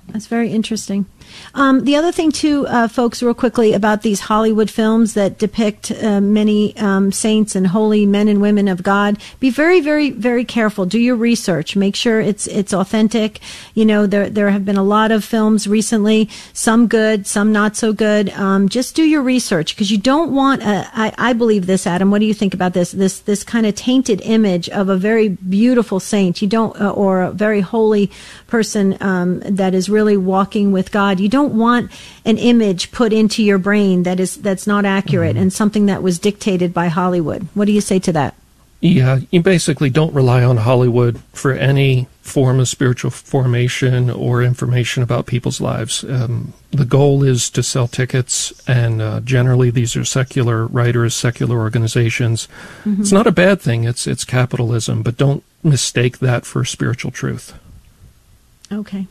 [0.09, 1.05] That's very interesting.
[1.53, 5.91] Um, the other thing, too, uh, folks, real quickly about these Hollywood films that depict
[5.91, 10.45] uh, many um, saints and holy men and women of God, be very, very, very
[10.45, 10.85] careful.
[10.85, 11.75] Do your research.
[11.75, 13.41] Make sure it's it's authentic.
[13.73, 17.75] You know, there there have been a lot of films recently, some good, some not
[17.75, 18.29] so good.
[18.29, 20.63] Um, just do your research because you don't want.
[20.63, 22.11] A, I, I believe this, Adam.
[22.11, 22.91] What do you think about this?
[22.91, 26.41] This this kind of tainted image of a very beautiful saint.
[26.41, 28.09] You don't, uh, or a very holy
[28.47, 31.19] person um, that is really walking with God.
[31.19, 31.89] You don't want
[32.23, 35.43] an image put into your brain that is that's not accurate mm-hmm.
[35.43, 37.47] and something that was dictated by Hollywood.
[37.55, 38.35] What do you say to that?
[38.79, 45.01] Yeah, you basically don't rely on Hollywood for any form of spiritual formation or information
[45.01, 46.03] about people's lives.
[46.03, 51.57] Um, the goal is to sell tickets, and uh, generally these are secular writers, secular
[51.57, 52.47] organizations.
[52.83, 53.01] Mm-hmm.
[53.01, 53.85] It's not a bad thing.
[53.85, 57.57] It's it's capitalism, but don't mistake that for spiritual truth.
[58.71, 59.07] Okay.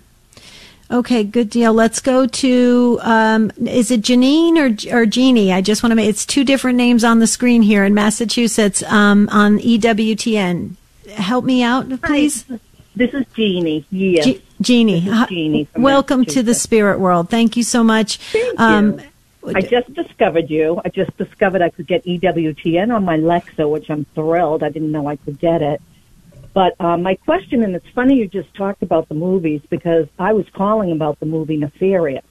[0.90, 1.72] Okay, good deal.
[1.72, 5.52] Let's go to um, is it Janine or or Jeannie?
[5.52, 8.84] I just want to make it's two different names on the screen here in Massachusetts
[8.84, 10.76] um, on EWTN.
[11.10, 12.44] Help me out, please.
[12.48, 12.60] Hi.
[12.94, 13.84] This is Jeannie.
[13.90, 14.24] Yes.
[14.24, 15.00] Je- Jeannie.
[15.28, 17.28] Jeannie Welcome to the spirit world.
[17.28, 18.16] Thank you so much.
[18.16, 19.52] Thank um, you.
[19.54, 20.80] I just discovered you.
[20.84, 24.62] I just discovered I could get EWTN on my Lexa, which I'm thrilled.
[24.62, 25.82] I didn't know I could get it.
[26.56, 30.32] But uh, my question, and it's funny you just talked about the movies because I
[30.32, 32.24] was calling about the movie Nefarious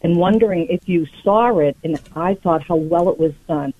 [0.00, 3.74] and wondering if you saw it, and I thought how well it was done.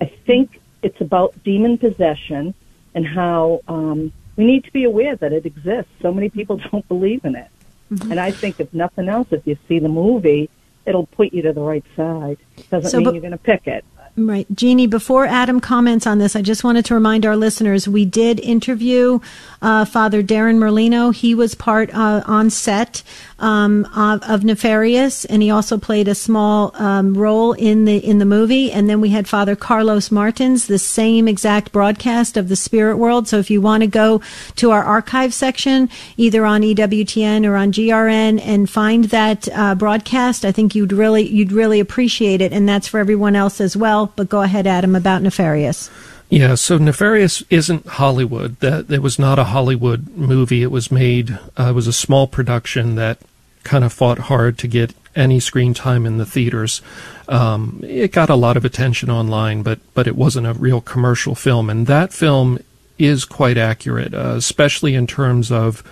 [0.00, 2.54] I think it's about demon possession
[2.94, 5.90] and how um, we need to be aware that it exists.
[6.00, 7.48] So many people don't believe in it.
[7.90, 8.12] Mm-hmm.
[8.12, 10.48] And I think if nothing else, if you see the movie,
[10.86, 12.38] it'll put you to the right side.
[12.70, 13.84] Doesn't so, mean but, you're going to pick it.
[14.18, 14.46] Right.
[14.54, 18.40] Jeannie, before Adam comments on this, I just wanted to remind our listeners we did
[18.40, 19.18] interview
[19.60, 21.14] uh, Father Darren Merlino.
[21.14, 23.02] He was part uh, on set
[23.38, 28.18] um, of, of, Nefarious, and he also played a small um, role in the in
[28.18, 28.72] the movie.
[28.72, 33.28] And then we had Father Carlos Martins, the same exact broadcast of the Spirit World.
[33.28, 34.22] So if you want to go
[34.56, 40.44] to our archive section, either on EWTN or on GRN, and find that uh, broadcast,
[40.44, 44.12] I think you'd really you'd really appreciate it, and that's for everyone else as well.
[44.16, 45.90] But go ahead, Adam, about Nefarious.
[46.28, 48.58] Yeah, so Nefarious isn't Hollywood.
[48.60, 50.62] That it was not a Hollywood movie.
[50.62, 51.38] It was made.
[51.58, 53.18] Uh, it was a small production that
[53.62, 56.82] kind of fought hard to get any screen time in the theaters.
[57.28, 61.34] Um, it got a lot of attention online, but but it wasn't a real commercial
[61.34, 61.70] film.
[61.70, 62.58] And that film
[62.98, 65.82] is quite accurate, uh, especially in terms of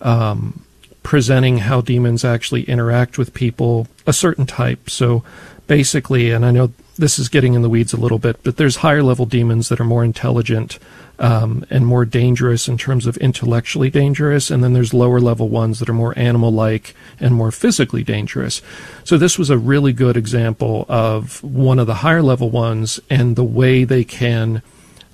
[0.00, 0.64] um,
[1.02, 4.90] presenting how demons actually interact with people, a certain type.
[4.90, 5.22] So
[5.66, 8.76] basically, and I know this is getting in the weeds a little bit, but there's
[8.76, 10.78] higher level demons that are more intelligent
[11.18, 15.78] um, and more dangerous in terms of intellectually dangerous, and then there's lower level ones
[15.78, 18.62] that are more animal like and more physically dangerous.
[19.04, 23.36] So this was a really good example of one of the higher level ones and
[23.36, 24.62] the way they can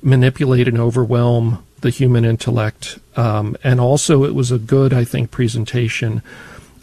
[0.03, 2.99] manipulate and overwhelm the human intellect.
[3.16, 6.23] Um, and also, it was a good, I think, presentation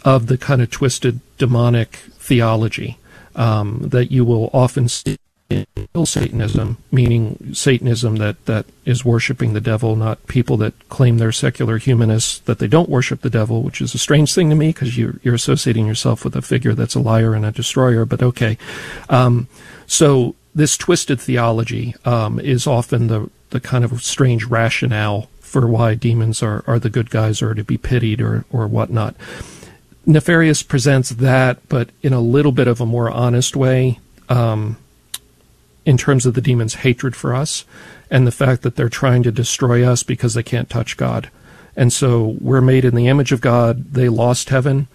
[0.04, 2.98] of the kind of twisted demonic theology
[3.38, 5.16] um, that you will often see
[5.48, 5.66] in
[6.04, 11.78] Satanism, meaning Satanism that, that is worshiping the devil, not people that claim they're secular
[11.78, 14.98] humanists, that they don't worship the devil, which is a strange thing to me because
[14.98, 18.58] you're, you're associating yourself with a figure that's a liar and a destroyer, but okay.
[19.08, 19.48] Um,
[19.86, 25.94] so this twisted theology um, is often the, the kind of strange rationale for why
[25.94, 29.14] demons are, are the good guys or to be pitied or, or whatnot.
[30.08, 33.98] Nefarious presents that, but in a little bit of a more honest way,
[34.30, 34.78] um,
[35.84, 37.66] in terms of the demon's hatred for us
[38.10, 41.30] and the fact that they're trying to destroy us because they can't touch God.
[41.76, 43.92] And so we're made in the image of God.
[43.92, 44.88] They lost heaven.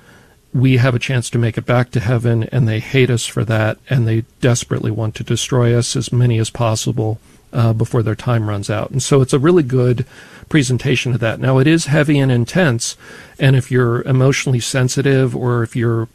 [0.52, 3.46] We have a chance to make it back to heaven, and they hate us for
[3.46, 7.20] that, and they desperately want to destroy us, as many as possible,
[7.54, 8.90] uh, before their time runs out.
[8.90, 10.06] And so it's a really good
[10.50, 11.40] presentation of that.
[11.40, 12.98] Now, it is heavy and intense,
[13.40, 16.10] and if you're emotionally sensitive or if you're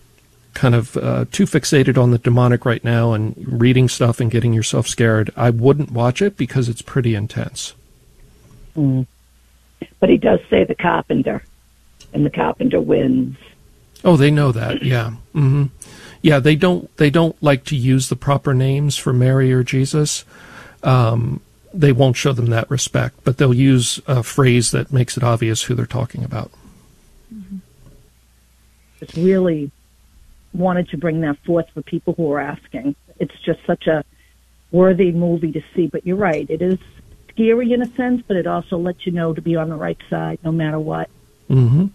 [0.54, 4.52] kind of uh, too fixated on the demonic right now and reading stuff and getting
[4.52, 7.74] yourself scared, I wouldn't watch it because it's pretty intense.
[8.76, 9.06] Mm.
[10.00, 11.44] But he does say the carpenter,
[12.12, 13.36] and the carpenter wins.
[14.04, 14.82] Oh, they know that.
[14.82, 15.12] Yeah.
[15.34, 15.64] Mm-hmm.
[16.22, 16.94] Yeah, they don't.
[16.96, 20.24] They don't like to use the proper names for Mary or Jesus
[20.82, 21.40] um,
[21.72, 25.62] they won't show them that respect, but they'll use a phrase that makes it obvious
[25.62, 26.50] who they're talking about.
[27.32, 27.58] Mm-hmm.
[29.00, 29.70] It's really
[30.52, 32.96] wanted to bring that forth for people who are asking.
[33.18, 34.04] It's just such a
[34.72, 35.86] worthy movie to see.
[35.86, 36.78] But you're right, it is
[37.30, 39.98] scary in a sense, but it also lets you know to be on the right
[40.10, 41.08] side no matter what.
[41.48, 41.86] Mm-hmm.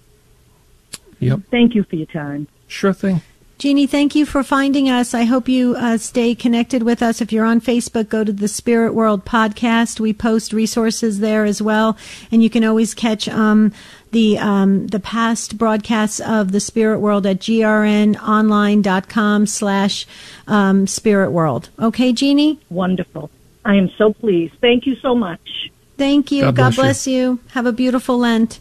[1.20, 1.40] Yep.
[1.52, 2.48] Thank you for your time.
[2.68, 3.22] Sure thing.
[3.64, 5.14] Jeannie, thank you for finding us.
[5.14, 7.22] I hope you uh, stay connected with us.
[7.22, 10.02] If you're on Facebook, go to the Spirit World podcast.
[10.02, 11.96] We post resources there as well,
[12.30, 13.72] and you can always catch um,
[14.12, 20.08] the um, the past broadcasts of the Spirit World at grnonline.com slash
[20.46, 21.70] um, Spirit World.
[21.80, 22.60] Okay, Jeannie?
[22.70, 23.32] Wonderful.
[23.64, 24.56] I am so pleased.
[24.60, 25.72] Thank you so much.
[25.98, 26.42] Thank you.
[26.42, 27.18] God, God bless, you.
[27.18, 27.40] you.
[27.52, 28.60] Have a beautiful Lent.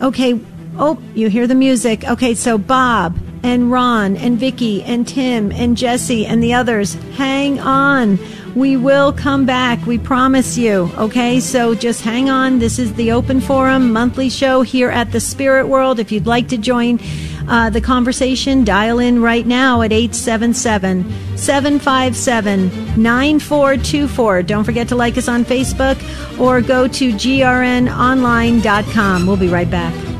[0.00, 0.38] Okay.
[0.78, 2.04] Oh, you hear the music.
[2.04, 7.60] Okay, so Bob and Ron and Vicky and Tim and Jesse and the others, hang
[7.60, 8.18] on.
[8.54, 9.86] We will come back.
[9.86, 10.90] We promise you.
[10.98, 12.58] Okay, so just hang on.
[12.58, 15.98] This is the Open Forum monthly show here at the Spirit World.
[15.98, 17.00] If you'd like to join
[17.48, 24.42] uh, the conversation, dial in right now at 877 757 9424.
[24.42, 25.96] Don't forget to like us on Facebook
[26.38, 29.26] or go to grnonline.com.
[29.26, 30.11] We'll be right back.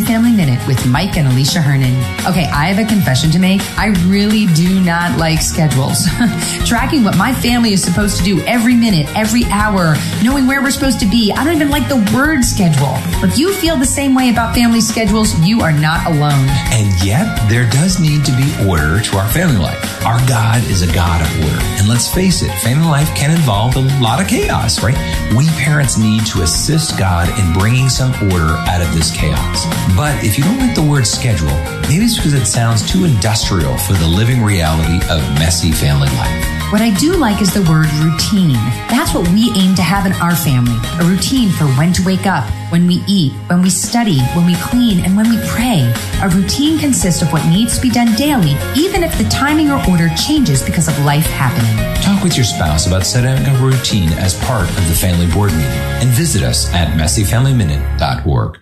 [0.00, 1.94] Family Minute with Mike and Alicia Hernon.
[2.26, 3.60] Okay, I have a confession to make.
[3.78, 6.06] I really do not like schedules.
[6.64, 10.70] Tracking what my family is supposed to do every minute, every hour, knowing where we're
[10.70, 11.32] supposed to be.
[11.32, 12.94] I don't even like the word schedule.
[13.22, 16.48] If you feel the same way about family schedules, you are not alone.
[16.72, 19.91] And yet, there does need to be order to our family life.
[20.04, 21.64] Our God is a God of order.
[21.78, 24.96] And let's face it, family life can involve a lot of chaos, right?
[25.36, 29.64] We parents need to assist God in bringing some order out of this chaos.
[29.96, 33.78] But if you don't like the word schedule, maybe it's because it sounds too industrial
[33.78, 36.51] for the living reality of messy family life.
[36.72, 38.54] What I do like is the word routine.
[38.88, 40.72] That's what we aim to have in our family.
[41.00, 44.54] A routine for when to wake up, when we eat, when we study, when we
[44.54, 45.92] clean, and when we pray.
[46.22, 49.86] A routine consists of what needs to be done daily, even if the timing or
[49.86, 51.76] order changes because of life happening.
[52.02, 55.52] Talk with your spouse about setting up a routine as part of the family board
[55.52, 55.66] meeting
[56.00, 58.58] and visit us at messyfamilyminute.org.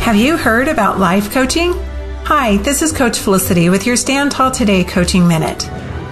[0.00, 1.72] Have you heard about life coaching?
[2.24, 5.70] Hi, this is Coach Felicity with your Stand Tall Today Coaching Minute.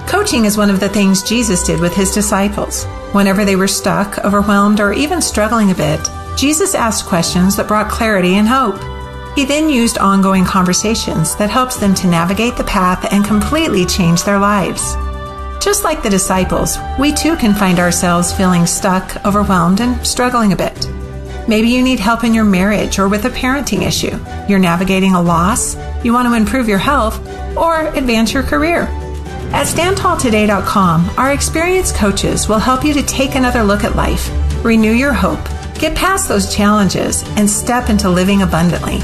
[0.08, 2.86] Coaching is one of the things Jesus did with his disciples.
[3.12, 6.00] Whenever they were stuck, overwhelmed, or even struggling a bit,
[6.34, 8.80] Jesus asked questions that brought clarity and hope.
[9.36, 14.22] He then used ongoing conversations that helps them to navigate the path and completely change
[14.22, 14.94] their lives.
[15.62, 20.56] Just like the disciples, we too can find ourselves feeling stuck, overwhelmed, and struggling a
[20.56, 20.90] bit.
[21.46, 24.18] Maybe you need help in your marriage or with a parenting issue.
[24.48, 27.20] You're navigating a loss, you want to improve your health,
[27.58, 28.88] or advance your career.
[29.52, 34.30] At StandTallToday.com, our experienced coaches will help you to take another look at life,
[34.64, 35.44] renew your hope,
[35.78, 38.98] get past those challenges, and step into living abundantly.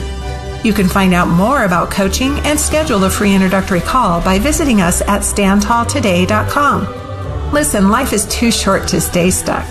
[0.63, 4.81] You can find out more about coaching and schedule a free introductory call by visiting
[4.81, 7.53] us at StandTallToday.com.
[7.53, 9.67] Listen, life is too short to stay stuck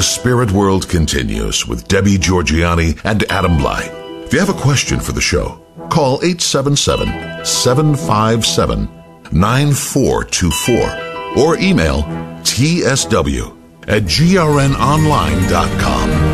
[0.01, 3.83] The Spirit World continues with Debbie Georgianni and Adam Blai.
[4.25, 8.89] If you have a question for the show, call 877 757
[9.31, 12.01] 9424 or email
[12.41, 13.55] tsw
[13.87, 16.30] at grnonline.com.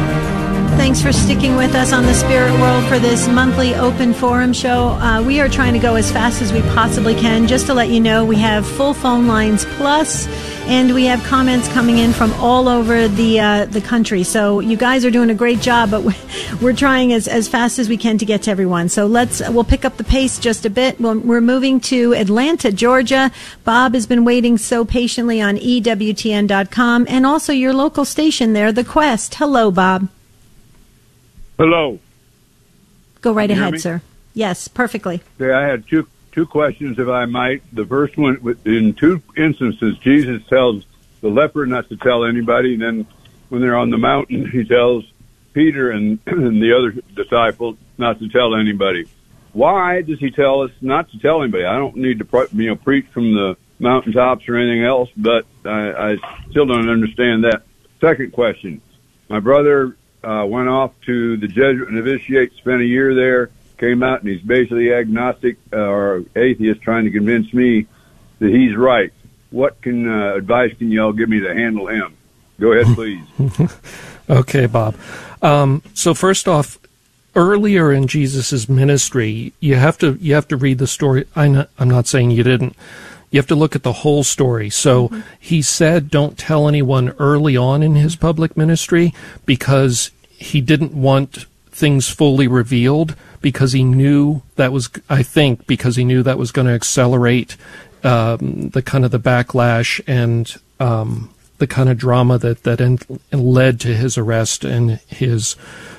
[0.88, 4.88] Thanks for sticking with us on the Spirit World for this monthly open forum show.
[4.92, 7.46] Uh, we are trying to go as fast as we possibly can.
[7.46, 10.28] Just to let you know, we have full phone lines plus
[10.66, 14.24] and we have comments coming in from all over the uh, the country.
[14.24, 16.06] So you guys are doing a great job, but
[16.62, 18.88] we're trying as, as fast as we can to get to everyone.
[18.88, 21.02] So let's we'll pick up the pace just a bit.
[21.02, 23.30] We're moving to Atlanta, Georgia.
[23.66, 28.86] Bob has been waiting so patiently on EWTN.com and also your local station there, The
[28.86, 29.36] Quest.
[29.36, 30.08] Hello, Bob.
[31.58, 32.00] Hello.
[33.22, 34.02] Go right ahead, sir.
[34.34, 35.22] Yes, perfectly.
[35.42, 37.64] Okay, I had two two questions, if I might.
[37.74, 40.86] The first one, in two instances, Jesus tells
[41.22, 42.74] the leper not to tell anybody.
[42.74, 43.08] And then
[43.50, 45.12] when they're on the mountain, he tells
[45.54, 49.08] Peter and, and the other disciple not to tell anybody.
[49.54, 51.66] Why does he tell us not to tell anybody?
[51.66, 56.12] I don't need to you know preach from the mountaintops or anything else, but I,
[56.12, 56.18] I
[56.52, 57.64] still don't understand that.
[58.00, 58.80] Second question:
[59.28, 59.98] My brother
[60.28, 64.42] uh, went off to the Jesuit novitiate, spent a year there, came out, and he's
[64.42, 67.88] basically agnostic uh, or atheist, trying to convince me
[68.40, 69.14] that he's right.
[69.52, 72.18] What can uh, advice can y'all give me to handle him?
[72.60, 73.24] Go ahead, please.
[74.30, 74.96] okay, Bob.
[75.42, 76.78] Um, so first off,
[77.34, 81.26] earlier in Jesus' ministry, you have to you have to read the story.
[81.36, 82.76] I'm not, I'm not saying you didn't.
[83.30, 84.70] You have to look at the whole story.
[84.70, 85.22] So mm-hmm.
[85.40, 89.14] he said, "Don't tell anyone early on in his public ministry,"
[89.46, 95.96] because he didn't want things fully revealed because he knew that was I think because
[95.96, 97.58] he knew that was going to accelerate
[98.04, 103.80] um, the kind of the backlash and um, the kind of drama that that led
[103.82, 105.56] to his arrest and his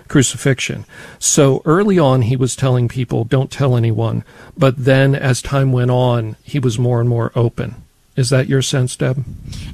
[0.06, 0.84] crucifixion.
[1.18, 4.24] So early on, he was telling people, "Don't tell anyone."
[4.56, 7.74] But then, as time went on, he was more and more open.
[8.18, 9.24] Is that your sense, Deb?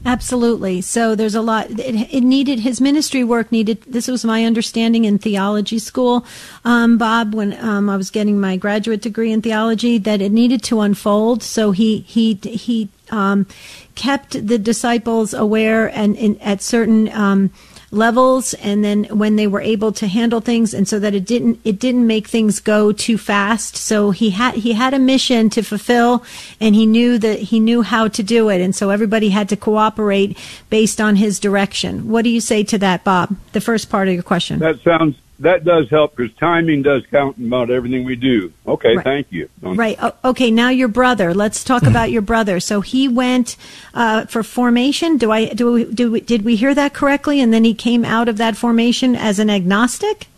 [0.05, 0.83] Absolutely.
[0.83, 1.71] So there's a lot.
[1.71, 3.81] It, it, needed his ministry work needed.
[3.85, 6.27] This was my understanding in theology school,
[6.63, 10.63] um, Bob, when um, I was getting my graduate degree in theology, that it needed
[10.65, 11.43] to unfold.
[11.43, 13.47] So he he he um,
[13.95, 17.51] kept the disciples aware and in, at certain um,
[17.95, 21.61] levels and then when they were able to handle things and so that it didn't
[21.65, 23.77] it didn't make things go too fast.
[23.77, 26.25] So he had he had a mission to fulfill
[26.61, 28.61] and he knew that he knew how to do it.
[28.61, 30.39] And so everybody had to cooperate
[30.71, 32.09] based on his direction.
[32.09, 33.37] What do you say to that bob?
[33.53, 34.59] The first part of your question.
[34.59, 38.53] That sounds that does help because timing does count in about everything we do.
[38.66, 39.05] Okay, right.
[39.05, 39.49] thank you.
[39.61, 39.99] Right.
[40.24, 41.35] okay, now your brother.
[41.35, 42.61] Let's talk about your brother.
[42.61, 43.57] So he went
[43.95, 45.16] uh, for formation.
[45.16, 47.41] Do I do we, do we, did we hear that correctly?
[47.41, 50.28] And then he came out of that formation as an agnostic.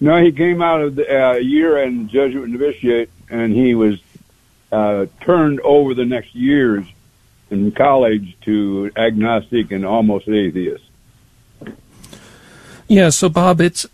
[0.00, 3.98] No, he came out of the uh, year in Jesuit novitiate, and he was
[4.70, 6.84] uh, turned over the next years
[7.50, 10.84] in college to agnostic and almost atheist.
[12.88, 13.86] Yeah, so Bob, it's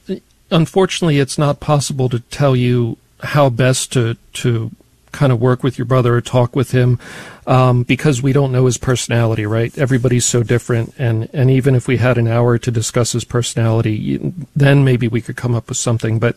[0.50, 4.70] unfortunately it's not possible to tell you how best to to
[5.12, 6.98] kind of work with your brother or talk with him
[7.46, 9.76] um, because we don't know his personality, right?
[9.76, 14.18] Everybody's so different, and and even if we had an hour to discuss his personality,
[14.54, 16.18] then maybe we could come up with something.
[16.18, 16.36] But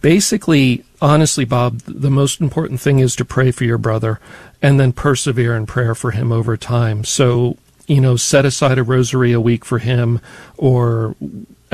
[0.00, 4.20] basically, honestly, Bob, the most important thing is to pray for your brother
[4.60, 7.04] and then persevere in prayer for him over time.
[7.04, 10.20] So you know, set aside a rosary a week for him
[10.56, 11.14] or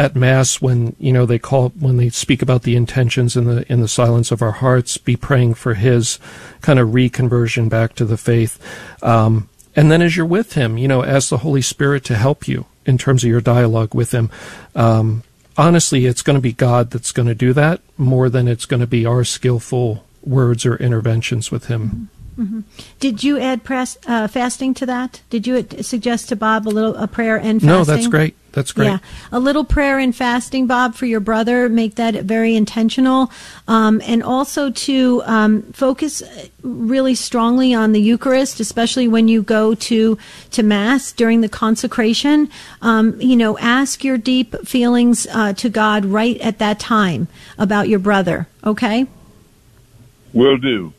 [0.00, 3.70] at mass when you know they call when they speak about the intentions in the
[3.70, 6.18] in the silence of our hearts be praying for his
[6.62, 8.58] kind of reconversion back to the faith
[9.02, 12.48] um, and then as you're with him you know ask the holy spirit to help
[12.48, 14.30] you in terms of your dialogue with him
[14.74, 15.22] um,
[15.58, 18.80] honestly it's going to be god that's going to do that more than it's going
[18.80, 22.60] to be our skillful words or interventions with him Mm-hmm.
[23.00, 25.20] Did you add press, uh, fasting to that?
[25.28, 27.68] Did you suggest to Bob a little a prayer and fasting?
[27.68, 28.34] No, that's great.
[28.52, 28.86] That's great.
[28.86, 28.98] Yeah,
[29.30, 31.68] a little prayer and fasting, Bob, for your brother.
[31.68, 33.30] Make that very intentional,
[33.68, 36.22] um, and also to um, focus
[36.62, 40.18] really strongly on the Eucharist, especially when you go to
[40.50, 42.50] to Mass during the consecration.
[42.82, 47.88] Um, you know, ask your deep feelings uh, to God right at that time about
[47.88, 48.48] your brother.
[48.64, 49.06] Okay.
[50.32, 50.92] Will do.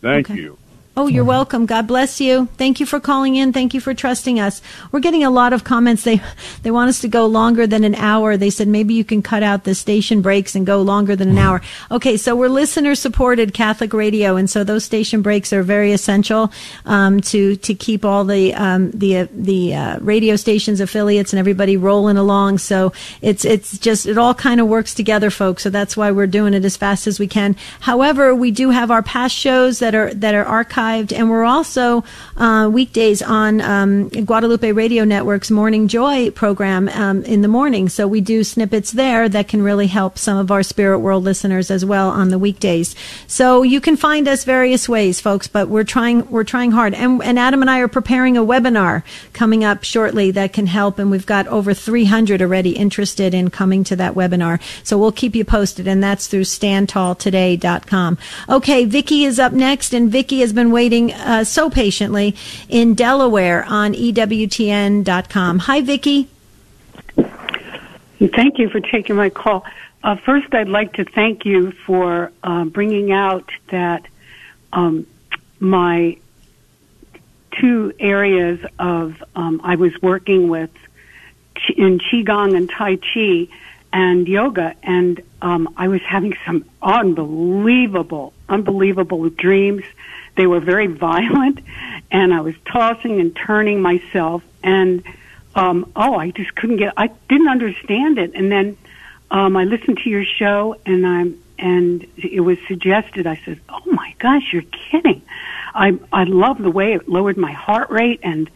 [0.00, 0.40] Thank okay.
[0.40, 0.58] you.
[1.00, 1.64] Oh, you're welcome.
[1.64, 2.46] God bless you.
[2.56, 3.52] Thank you for calling in.
[3.52, 4.60] Thank you for trusting us.
[4.90, 6.02] We're getting a lot of comments.
[6.02, 6.20] They
[6.64, 8.36] they want us to go longer than an hour.
[8.36, 11.38] They said maybe you can cut out the station breaks and go longer than an
[11.38, 11.62] hour.
[11.92, 16.50] Okay, so we're listener supported Catholic radio, and so those station breaks are very essential
[16.84, 21.38] um, to to keep all the um, the uh, the uh, radio stations affiliates and
[21.38, 22.58] everybody rolling along.
[22.58, 22.92] So
[23.22, 25.62] it's it's just it all kind of works together, folks.
[25.62, 27.54] So that's why we're doing it as fast as we can.
[27.78, 31.44] However, we do have our past shows that are that are archived archived, and we're
[31.44, 32.04] also
[32.36, 37.88] uh, weekdays on um, Guadalupe Radio Network's Morning Joy program um, in the morning.
[37.88, 41.70] So we do snippets there that can really help some of our Spirit World listeners
[41.70, 42.94] as well on the weekdays.
[43.26, 46.94] So you can find us various ways, folks, but we're trying we're trying hard.
[46.94, 50.98] And, and Adam and I are preparing a webinar coming up shortly that can help,
[50.98, 54.60] and we've got over 300 already interested in coming to that webinar.
[54.84, 58.18] So we'll keep you posted, and that's through standtalltoday.com.
[58.48, 62.36] Okay, Vicki is up next, and Vicki has been waiting uh, so patiently
[62.68, 65.58] in Delaware on EWTN.com.
[65.58, 66.28] Hi, Vicki.
[68.20, 69.64] Thank you for taking my call.
[70.04, 74.06] Uh, first, I'd like to thank you for uh, bringing out that
[74.72, 75.04] um,
[75.58, 76.16] my
[77.60, 80.70] two areas of um, I was working with
[81.76, 83.48] in qigong and tai chi
[83.92, 89.82] and yoga, and um, I was having some unbelievable, unbelievable dreams
[90.38, 91.58] they were very violent,
[92.10, 94.42] and I was tossing and turning myself.
[94.62, 95.02] And
[95.54, 96.94] um, oh, I just couldn't get.
[96.96, 98.78] I didn't understand it, and then
[99.30, 103.26] um, I listened to your show, and I'm and it was suggested.
[103.26, 105.20] I said, "Oh my gosh, you're kidding!"
[105.74, 108.48] I I love the way it lowered my heart rate, and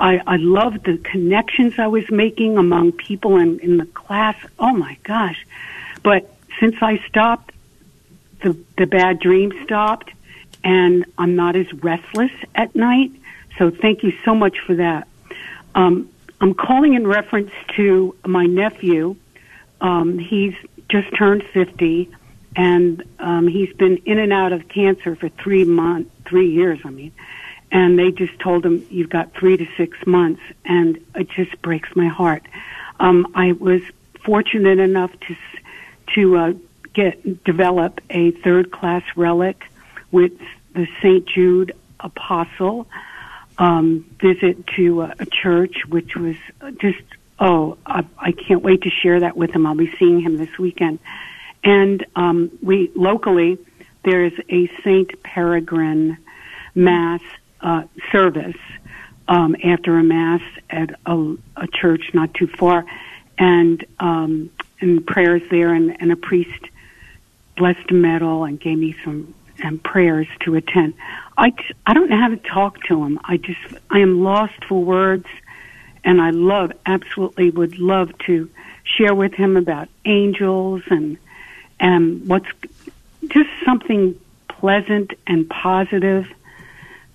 [0.00, 4.36] I I loved the connections I was making among people in in the class.
[4.58, 5.46] Oh my gosh!
[6.02, 7.52] But since I stopped,
[8.42, 10.10] the the bad dreams stopped,
[10.64, 13.12] and I'm not as restless at night.
[13.58, 15.08] So thank you so much for that.
[15.74, 19.16] Um, I'm calling in reference to my nephew.
[19.80, 20.54] Um, he's
[20.88, 22.10] just turned 50
[22.56, 26.80] and um, he's been in and out of cancer for three months, three years.
[26.84, 27.12] I mean,
[27.70, 31.94] and they just told him you've got three to six months, and it just breaks
[31.94, 32.42] my heart.
[32.98, 33.82] Um, I was
[34.24, 35.36] fortunate enough to
[36.14, 36.52] to uh,
[36.94, 39.64] get develop a third class relic
[40.10, 40.32] with
[40.74, 42.86] the Saint Jude Apostle
[43.58, 46.36] um, visit to a, a church, which was
[46.78, 47.02] just
[47.40, 49.66] oh, I, I can't wait to share that with him.
[49.66, 50.98] I'll be seeing him this weekend.
[51.62, 53.58] And um, we locally
[54.04, 56.18] there is a Saint Peregrine
[56.74, 57.20] Mass
[57.60, 57.82] uh,
[58.12, 58.56] service
[59.26, 60.40] um, after a mass
[60.70, 62.84] at a, a, church not too far,
[63.36, 64.50] and um,
[64.80, 66.64] and prayers there, and, and a priest
[67.56, 70.94] blessed a medal and gave me some and prayers to attend.
[71.36, 71.52] I,
[71.86, 73.18] I don't know how to talk to him.
[73.24, 75.26] I just I am lost for words,
[76.04, 78.50] and I love absolutely would love to
[78.84, 81.18] share with him about angels and
[81.80, 82.48] and what's
[83.28, 86.26] just something pleasant and positive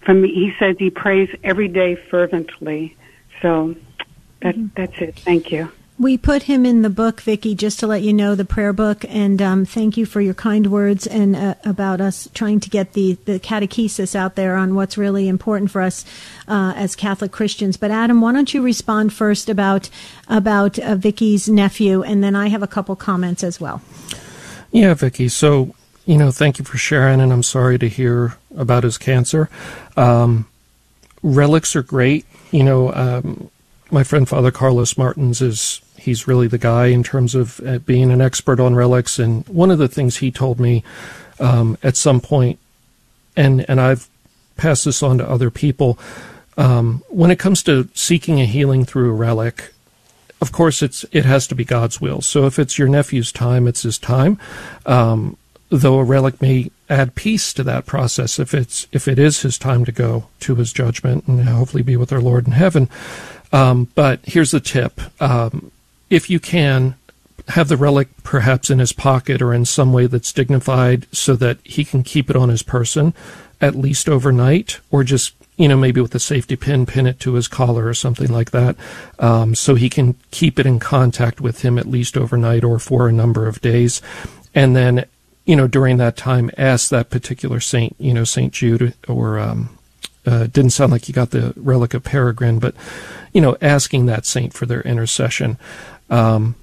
[0.02, 0.34] from me.
[0.34, 2.96] He says he prays every day fervently.
[3.41, 3.76] So
[4.41, 4.68] that, mm-hmm.
[4.76, 5.16] that's it.
[5.20, 5.72] Thank you.
[6.00, 9.06] We put him in the book, Vicki, just to let you know, the prayer book.
[9.08, 12.94] And um, thank you for your kind words and uh, about us trying to get
[12.94, 16.04] the, the catechesis out there on what's really important for us
[16.48, 17.78] uh, as Catholic Christians.
[17.78, 19.89] But Adam, why don't you respond first about
[20.28, 23.82] about uh, Vicki's nephew, and then I have a couple comments as well.
[24.72, 25.30] Yeah, Vicki.
[25.30, 25.76] So,
[26.08, 29.48] you know, thank you for sharing, and I'm sorry to hear about his cancer.
[29.96, 30.48] Um,
[31.22, 32.26] relics are great.
[32.50, 33.52] You know, um,
[33.91, 38.12] my friend Father Carlos Martins is he's really the guy in terms of uh, being
[38.12, 39.20] an expert on relics.
[39.20, 40.84] And one of the things he told me
[41.39, 42.60] um, at some point,
[43.36, 44.08] and and I've
[44.58, 45.97] passed this on to other people.
[46.58, 49.74] Um, when it comes to seeking a healing through a relic,
[50.41, 52.22] of course, it's it has to be God's will.
[52.22, 54.38] So if it's your nephew's time, it's his time.
[54.86, 55.38] Um,
[55.70, 59.58] though a relic may add peace to that process if it's if it is his
[59.58, 62.89] time to go to his judgment and hopefully be with our Lord in heaven.
[63.51, 65.72] Um, but here's the tip: um,
[66.14, 66.95] if you can
[67.49, 71.57] have the relic perhaps in his pocket or in some way that's dignified, so that
[71.64, 73.14] he can keep it on his person
[73.59, 77.34] at least overnight, or just you know, maybe with a safety pin, pin it to
[77.34, 78.76] his collar or something like that,
[79.20, 83.07] um, so he can keep it in contact with him at least overnight or for
[83.07, 84.01] a number of days.
[84.55, 85.05] And then,
[85.45, 89.78] you know, during that time, ask that particular saint, you know, Saint Jude or, um,
[90.26, 92.74] uh, didn't sound like you got the relic of Peregrine, but,
[93.32, 95.57] you know, asking that saint for their intercession.
[96.10, 96.56] Um,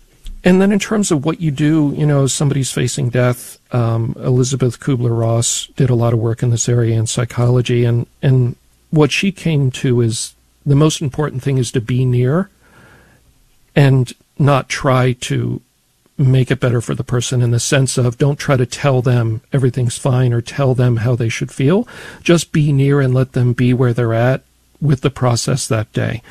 [0.43, 4.81] and then in terms of what you do, you know, somebody's facing death, um, Elisabeth
[4.81, 8.57] Kubler-Ross did a lot of work in this area in psychology, and, and
[8.91, 10.35] what she came to is
[10.65, 12.49] the most important thing is to be near
[13.77, 15.61] and not try to
[16.17, 19.41] make it better for the person in the sense of don't try to tell them
[19.53, 21.89] everything's fine or tell them how they should feel.
[22.23, 24.43] Just be near and let them be where they're at
[24.81, 26.23] with the process that day.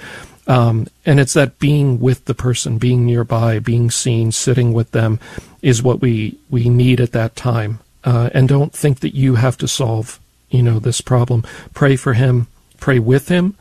[0.50, 5.20] Um, and it's that being with the person, being nearby, being seen, sitting with them
[5.62, 7.80] is what we, we need at that time.
[8.04, 10.20] Uh, and don't think that you have to solve
[10.50, 11.44] you know, this problem.
[11.74, 12.48] Pray for him,
[12.80, 13.56] pray with him.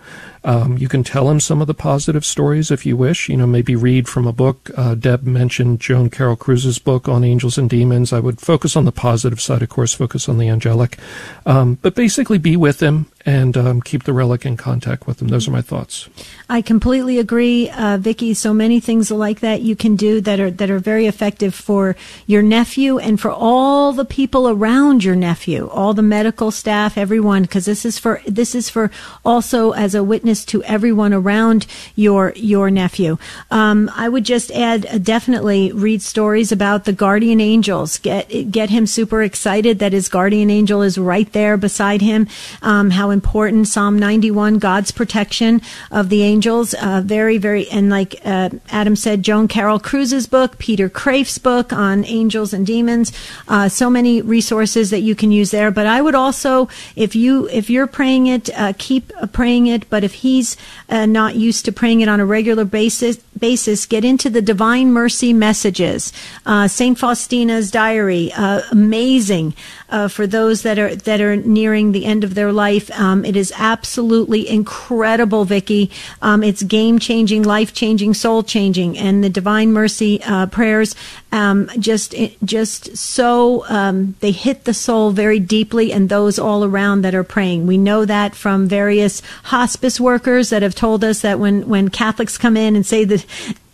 [0.45, 3.28] Um, you can tell him some of the positive stories if you wish.
[3.28, 4.70] You know, maybe read from a book.
[4.76, 8.12] Uh, Deb mentioned Joan Carroll Cruz's book on angels and demons.
[8.12, 10.99] I would focus on the positive side, of course, focus on the angelic.
[11.47, 15.28] Um, but basically be with him and um, keep the relic in contact with him.
[15.28, 16.09] Those are my thoughts.
[16.49, 18.32] I completely agree, uh, Vicki.
[18.32, 21.97] So many things like that you can do that are that are very effective for
[22.26, 27.43] your nephew and for all the people around your nephew, all the medical staff, everyone,
[27.43, 28.91] because this is for this is for
[29.24, 31.66] also as a witness to everyone around
[31.97, 33.18] your your nephew.
[33.51, 37.99] Um, I would just add, uh, definitely read stories about the guardian angels.
[37.99, 42.29] Get get him super excited that his guardian angel is right there beside him.
[42.62, 46.74] Um, how important Psalm 91, God's protection of the angels.
[46.74, 51.72] Uh, very, very, and like uh, Adam said, Joan Carroll Cruz's book, Peter Kreeft's book
[51.72, 53.12] on angels and demons.
[53.47, 55.70] Uh, so many resources that you can use there.
[55.70, 59.89] But I would also, if you if you're praying it, uh, keep praying it.
[59.91, 60.57] But if he's
[60.89, 64.93] uh, not used to praying it on a regular basis, basis get into the Divine
[64.93, 66.12] Mercy messages.
[66.47, 69.55] Uh, Saint Faustina's diary, uh, amazing
[69.91, 72.91] uh, for those that are that are nearing the end of their life.
[72.99, 75.91] Um, it is absolutely incredible, Vicky.
[76.22, 80.95] Um, it's game changing, life changing, soul changing, and the Divine Mercy uh, prayers
[81.30, 82.14] um, just
[82.45, 87.24] just so um, they hit the soul very deeply, and those all around that are
[87.24, 87.66] praying.
[87.66, 92.39] We know that from various hospice workers that have told us that when when Catholics
[92.39, 93.24] come in and say that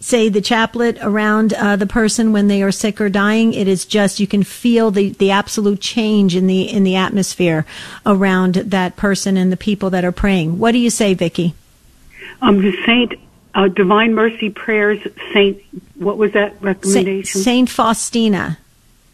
[0.05, 3.55] say the chaplet around uh, the person when they are sick or dying.
[3.55, 7.65] It is just you can feel the the absolute change in the in the atmosphere
[8.05, 10.59] around that person and the people that are praying.
[10.59, 11.55] What do you say, Vicky?
[12.43, 13.15] Um, the Saint
[13.55, 15.01] uh, Divine Mercy prayers,
[15.33, 15.63] Saint.
[15.95, 17.41] What was that recommendation?
[17.41, 18.59] Saint Faustina.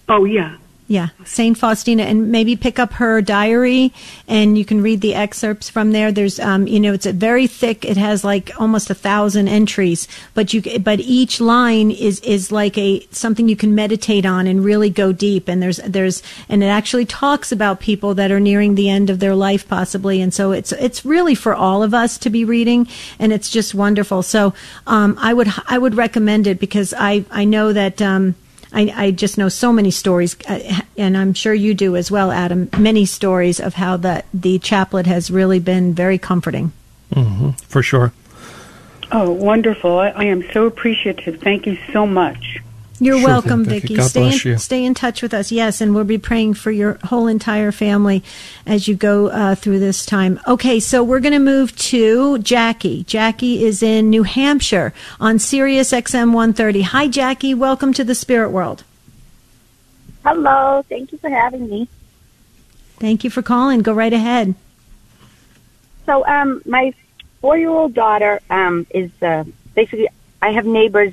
[0.09, 0.57] Oh yeah.
[0.91, 3.93] Yeah, Saint Faustina, and maybe pick up her diary,
[4.27, 6.11] and you can read the excerpts from there.
[6.11, 7.85] There's, um, you know, it's a very thick.
[7.85, 12.77] It has like almost a thousand entries, but you, but each line is is like
[12.77, 15.47] a something you can meditate on and really go deep.
[15.47, 19.21] And there's there's and it actually talks about people that are nearing the end of
[19.21, 22.89] their life possibly, and so it's it's really for all of us to be reading,
[23.21, 24.25] and it's just wonderful.
[24.25, 24.55] So
[24.89, 28.03] um, I would I would recommend it because I I know that.
[28.03, 28.35] Um,
[28.73, 32.31] I, I just know so many stories, uh, and I'm sure you do as well,
[32.31, 32.69] Adam.
[32.79, 36.73] Many stories of how the the chaplet has really been very comforting.
[37.15, 38.13] Mm-hmm, for sure.
[39.11, 39.99] Oh, wonderful!
[39.99, 41.41] I, I am so appreciative.
[41.41, 42.61] Thank you so much.
[43.03, 43.95] You're sure welcome, thing, Vicki.
[43.95, 44.59] God stay bless in, you.
[44.59, 45.51] stay in touch with us.
[45.51, 48.23] Yes, and we'll be praying for your whole entire family
[48.67, 50.39] as you go uh, through this time.
[50.47, 53.03] Okay, so we're going to move to Jackie.
[53.05, 56.83] Jackie is in New Hampshire on Sirius XM 130.
[56.83, 57.55] Hi, Jackie.
[57.55, 58.85] Welcome to the Spirit World.
[60.23, 60.85] Hello.
[60.87, 61.89] Thank you for having me.
[62.99, 63.81] Thank you for calling.
[63.81, 64.55] Go right ahead.
[66.05, 66.93] So, um, my
[67.41, 69.45] four-year-old daughter um, is uh,
[69.75, 70.09] basically.
[70.43, 71.13] I have neighbors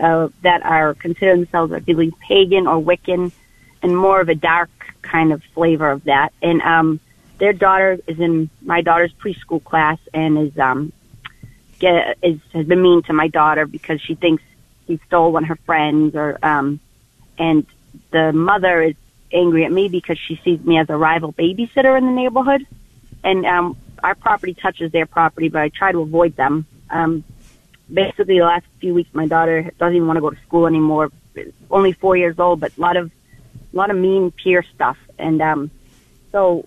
[0.00, 3.32] uh, that are consider themselves are either pagan or Wiccan,
[3.82, 4.70] and more of a dark
[5.02, 6.32] kind of flavor of that.
[6.42, 7.00] And um,
[7.38, 10.92] their daughter is in my daughter's preschool class and is um,
[11.78, 14.42] get is has been mean to my daughter because she thinks
[14.86, 16.80] he stole one of her friends or um,
[17.38, 17.66] and
[18.10, 18.94] the mother is
[19.32, 22.66] angry at me because she sees me as a rival babysitter in the neighborhood,
[23.24, 26.66] and um, our property touches their property, but I try to avoid them.
[26.90, 27.24] Um,
[27.92, 31.10] basically the last few weeks my daughter doesn't even want to go to school anymore.
[31.70, 33.10] Only four years old but a lot of
[33.72, 34.96] a lot of mean peer stuff.
[35.18, 35.70] And um
[36.32, 36.66] so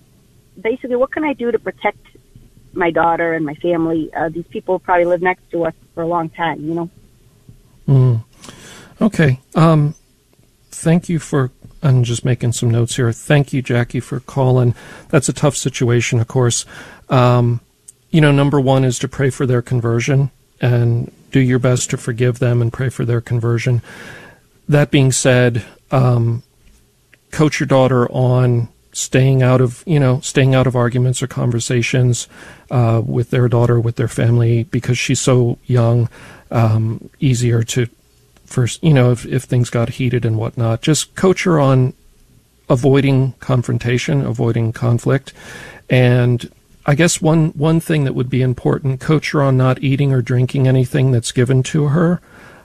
[0.59, 2.05] basically what can i do to protect
[2.73, 4.13] my daughter and my family?
[4.13, 6.89] Uh, these people probably live next to us for a long time you know?
[7.87, 8.23] Mm.
[9.01, 9.95] okay um
[10.69, 11.51] thank you for
[11.81, 13.11] i'm just making some notes here.
[13.11, 14.73] Thank you jackie for calling.
[15.09, 16.65] That's a tough situation of course.
[17.09, 17.59] Um
[18.09, 20.31] you know number one is to pray for their conversion
[20.61, 23.81] and do your best to forgive them and pray for their conversion.
[24.67, 26.43] That being said, um,
[27.31, 32.27] coach your daughter on staying out of you know staying out of arguments or conversations
[32.71, 36.09] uh, with their daughter with their family because she's so young.
[36.51, 37.87] Um, easier to
[38.45, 40.81] first you know if, if things got heated and whatnot.
[40.81, 41.93] Just coach her on
[42.67, 45.33] avoiding confrontation, avoiding conflict,
[45.89, 46.51] and
[46.89, 50.23] I guess one one thing that would be important: coach her on not eating or
[50.23, 52.19] drinking anything that's given to her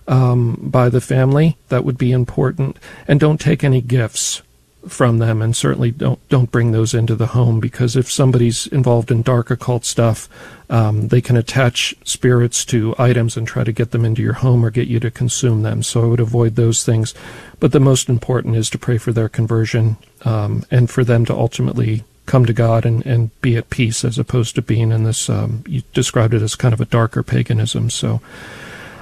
[0.08, 1.58] um, by the family.
[1.68, 4.40] That would be important, and don't take any gifts
[4.88, 9.10] from them, and certainly don't don't bring those into the home because if somebody's involved
[9.10, 10.26] in dark occult stuff,
[10.70, 14.64] um, they can attach spirits to items and try to get them into your home
[14.64, 15.82] or get you to consume them.
[15.82, 17.12] So I would avoid those things.
[17.60, 21.34] But the most important is to pray for their conversion um, and for them to
[21.34, 25.28] ultimately come to God and, and be at peace as opposed to being in this,
[25.28, 27.90] um, you described it as kind of a darker paganism.
[27.90, 28.20] So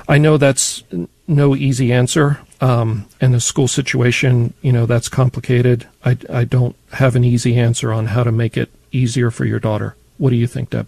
[0.08, 0.82] I know that's
[1.28, 2.40] no easy answer.
[2.60, 5.88] Um, and the school situation, you know, that's complicated.
[6.04, 9.58] I, I don't have an easy answer on how to make it easier for your
[9.58, 9.96] daughter.
[10.18, 10.86] What do you think, Deb?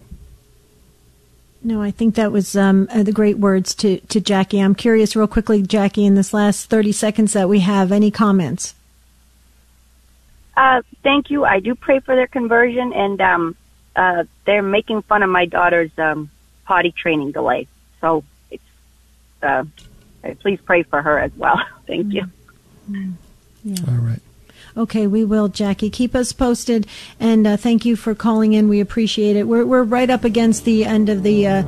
[1.63, 4.59] No, I think that was um, uh, the great words to, to Jackie.
[4.59, 8.75] I'm curious, real quickly, Jackie, in this last 30 seconds that we have, any comments?
[10.55, 11.45] Uh, thank you.
[11.45, 13.55] I do pray for their conversion, and um,
[13.95, 16.29] uh, they're making fun of my daughter's um,
[16.65, 17.67] potty training delay.
[18.01, 18.63] So it's,
[19.41, 19.65] uh,
[20.39, 21.61] please pray for her as well.
[21.87, 22.23] thank you.
[22.89, 23.11] Mm-hmm.
[23.63, 23.75] Yeah.
[23.87, 24.21] All right.
[24.77, 25.89] Okay, we will, Jackie.
[25.89, 26.85] Keep us posted,
[27.19, 28.67] and uh, thank you for calling in.
[28.67, 29.47] We appreciate it.
[29.47, 31.63] We're we're right up against the end of the uh,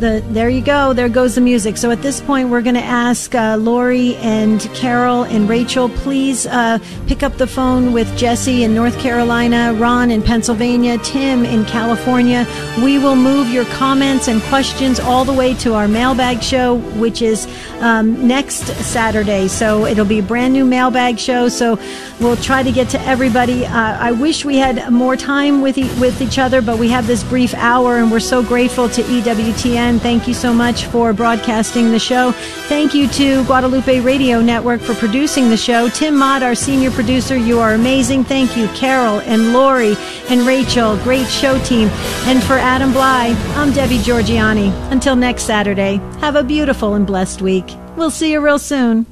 [0.00, 0.92] the there you go.
[0.92, 1.76] There goes the music.
[1.76, 6.46] So at this point, we're going to ask uh, Lori and Carol and Rachel, please
[6.46, 11.64] uh, pick up the phone with Jesse in North Carolina, Ron in Pennsylvania, Tim in
[11.66, 12.46] California.
[12.82, 17.22] We will move your comments and questions all the way to our mailbag show, which
[17.22, 17.46] is
[17.80, 19.48] um, next Saturday.
[19.48, 21.48] So it'll be a brand new mailbag show.
[21.48, 21.78] So
[22.20, 23.66] we'll try to get to everybody.
[23.66, 27.06] Uh, I wish we had more time with e- with each other, but we have
[27.06, 30.00] this brief hour, and we're so grateful to EWTN.
[30.00, 32.32] Thank you so much for broadcasting the show.
[32.68, 35.88] Thank you to Guadalupe Radio Network for producing the show.
[35.88, 38.24] Tim Mott, our senior producer, you are amazing.
[38.24, 39.94] Thank you, Carol and Lori
[40.28, 40.96] and Rachel.
[40.98, 41.88] Great show team.
[42.26, 44.70] And for Adam Blai, I'm Debbie Georgianni.
[44.90, 47.69] Until next Saturday, have a beautiful and blessed week.
[48.00, 49.04] We'll see you real soon.